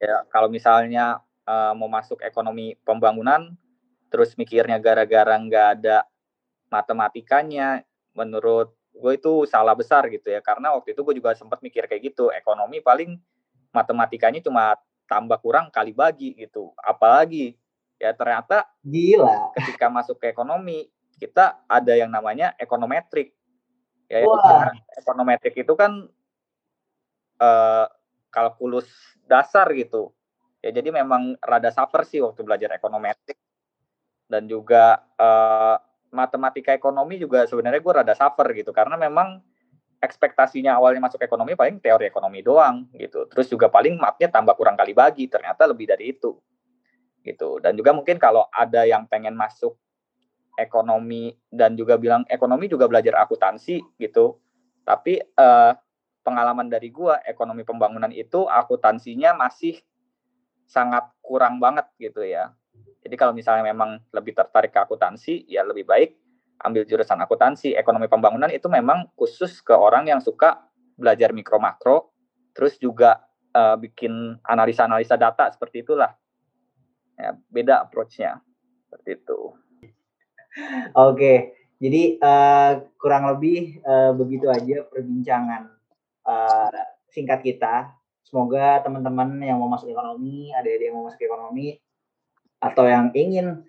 [0.00, 3.52] Ya kalau misalnya uh, mau masuk ekonomi pembangunan
[4.12, 6.04] terus mikirnya gara-gara nggak ada
[6.68, 10.44] matematikanya menurut gue itu salah besar gitu ya.
[10.44, 13.16] Karena waktu itu gue juga sempat mikir kayak gitu ekonomi paling
[13.72, 14.76] matematikanya cuma
[15.08, 16.76] tambah kurang kali bagi gitu.
[16.76, 17.56] Apalagi
[17.96, 19.52] ya ternyata gila.
[19.56, 20.88] ketika masuk ke ekonomi
[21.20, 23.32] kita ada yang namanya ekonometrik.
[24.10, 24.72] Ya Wah.
[24.98, 26.08] ekonometrik itu kan
[27.40, 27.86] uh,
[28.30, 28.86] kalkulus
[29.26, 30.12] dasar gitu.
[30.60, 33.40] Ya jadi memang rada saper sih waktu belajar ekonometrik
[34.28, 35.80] dan juga uh,
[36.12, 39.40] matematika ekonomi juga sebenarnya gue rada suffer gitu karena memang
[40.00, 43.28] ekspektasinya awalnya masuk ekonomi paling teori ekonomi doang gitu.
[43.28, 46.40] Terus juga paling mapnya tambah kurang kali bagi, ternyata lebih dari itu.
[47.20, 47.60] Gitu.
[47.60, 49.76] Dan juga mungkin kalau ada yang pengen masuk
[50.56, 54.40] ekonomi dan juga bilang ekonomi juga belajar akuntansi gitu.
[54.88, 55.76] Tapi uh,
[56.20, 59.80] pengalaman dari gua ekonomi pembangunan itu akuntansinya masih
[60.70, 62.54] sangat kurang banget gitu ya.
[63.00, 66.14] Jadi kalau misalnya memang lebih tertarik ke akuntansi, ya lebih baik
[66.60, 67.72] ambil jurusan akuntansi.
[67.74, 70.62] Ekonomi pembangunan itu memang khusus ke orang yang suka
[70.94, 72.12] belajar mikro makro,
[72.52, 73.24] terus juga
[73.56, 76.12] uh, bikin analisa-analisa data seperti itulah.
[77.16, 78.40] Ya, beda approach-nya
[78.88, 79.40] seperti itu.
[80.92, 85.79] Oke, jadi uh, kurang lebih uh, begitu aja perbincangan
[86.24, 86.70] uh,
[87.10, 87.94] singkat kita.
[88.26, 91.82] Semoga teman-teman yang mau masuk ekonomi, ada yang mau masuk ekonomi,
[92.62, 93.66] atau yang ingin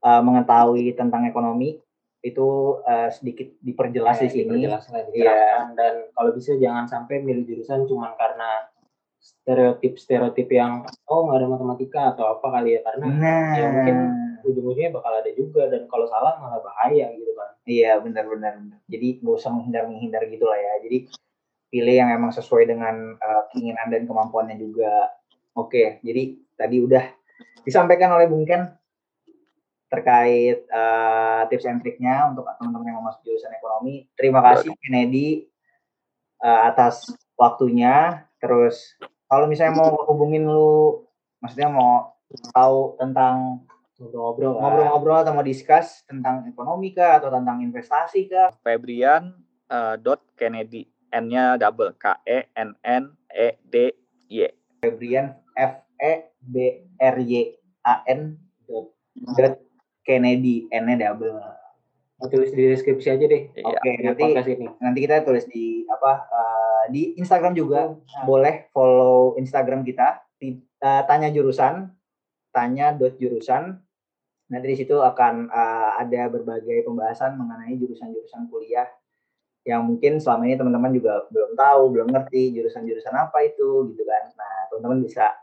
[0.00, 1.76] uh, mengetahui tentang ekonomi
[2.20, 4.44] itu uh, sedikit diperjelas ya, di sini.
[4.64, 5.72] Diperjelas lah, ya.
[5.72, 8.68] Dan kalau bisa jangan sampai milih jurusan cuma karena
[9.20, 13.52] stereotip-stereotip yang oh nggak ada matematika atau apa kali ya karena nah.
[13.52, 13.96] ya mungkin
[14.40, 17.52] ujung-ujungnya bakal ada juga dan kalau salah malah bahaya gitu kan.
[17.68, 18.56] Iya benar-benar.
[18.88, 20.74] Jadi gak usah menghindar-menghindar gitu lah ya.
[20.88, 21.12] Jadi
[21.70, 25.14] pilih yang emang sesuai dengan uh, keinginan dan kemampuannya juga.
[25.54, 27.04] Oke, jadi tadi udah
[27.62, 28.74] disampaikan oleh Bung Ken
[29.90, 34.06] terkait uh, tips and triknya untuk teman-teman yang mau masuk jurusan ekonomi.
[34.14, 35.50] Terima kasih Kennedy
[36.42, 38.26] uh, atas waktunya.
[38.38, 38.94] Terus
[39.26, 41.06] kalau misalnya mau hubungin lu,
[41.42, 42.14] maksudnya mau
[42.54, 43.66] tahu tentang
[43.98, 48.54] ngobrol-ngobrol ngobrol-ngobrol atau mau discuss tentang ekonomi kah atau tentang investasi kah?
[48.62, 49.34] Febrian
[49.68, 53.94] uh, dot Kennedy N-nya double K E N N E D
[54.30, 54.46] Y.
[54.80, 56.54] Febrian F E B
[56.96, 57.54] R Y
[57.84, 58.38] A N
[59.36, 59.58] dot
[60.06, 61.38] Kennedy N-nya double.
[62.20, 63.48] Tulis di deskripsi aja deh.
[63.56, 63.64] Iya.
[63.64, 64.68] Oke, okay, nanti ini.
[64.76, 68.24] nanti kita tulis di apa uh, di Instagram juga nah.
[68.28, 70.20] boleh follow Instagram kita.
[70.36, 70.52] Di,
[70.84, 71.88] uh, tanya jurusan,
[72.52, 73.80] tanya dot jurusan.
[74.52, 78.84] Nanti di situ akan uh, ada berbagai pembahasan mengenai jurusan-jurusan kuliah
[79.68, 84.24] yang mungkin selama ini teman-teman juga belum tahu, belum ngerti jurusan-jurusan apa itu gitu kan.
[84.32, 85.36] Nah, teman-teman bisa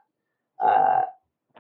[0.57, 1.05] uh,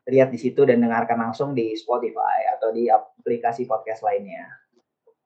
[0.09, 4.47] lihat di situ dan dengarkan langsung di Spotify atau di aplikasi podcast lainnya.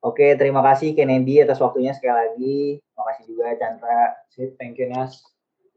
[0.01, 2.59] Oke, terima kasih Kennedy atas waktunya sekali lagi.
[2.81, 4.01] Terima kasih juga Chandra.
[4.57, 5.21] Thank you Nas.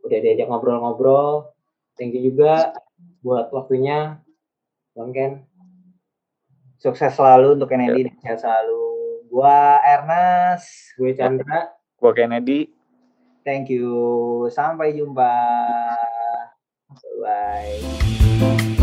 [0.00, 1.52] Udah diajak ngobrol-ngobrol.
[2.00, 2.72] Thank you juga
[3.20, 4.24] buat waktunya.
[4.96, 5.44] Bang Ken.
[6.80, 8.93] Sukses selalu untuk Kennedy dan sehat selalu.
[9.34, 12.70] Gua Ernest, gue Chandra, gue Kennedy.
[13.42, 14.46] Thank you.
[14.54, 15.26] Sampai jumpa.
[17.18, 18.73] Bye.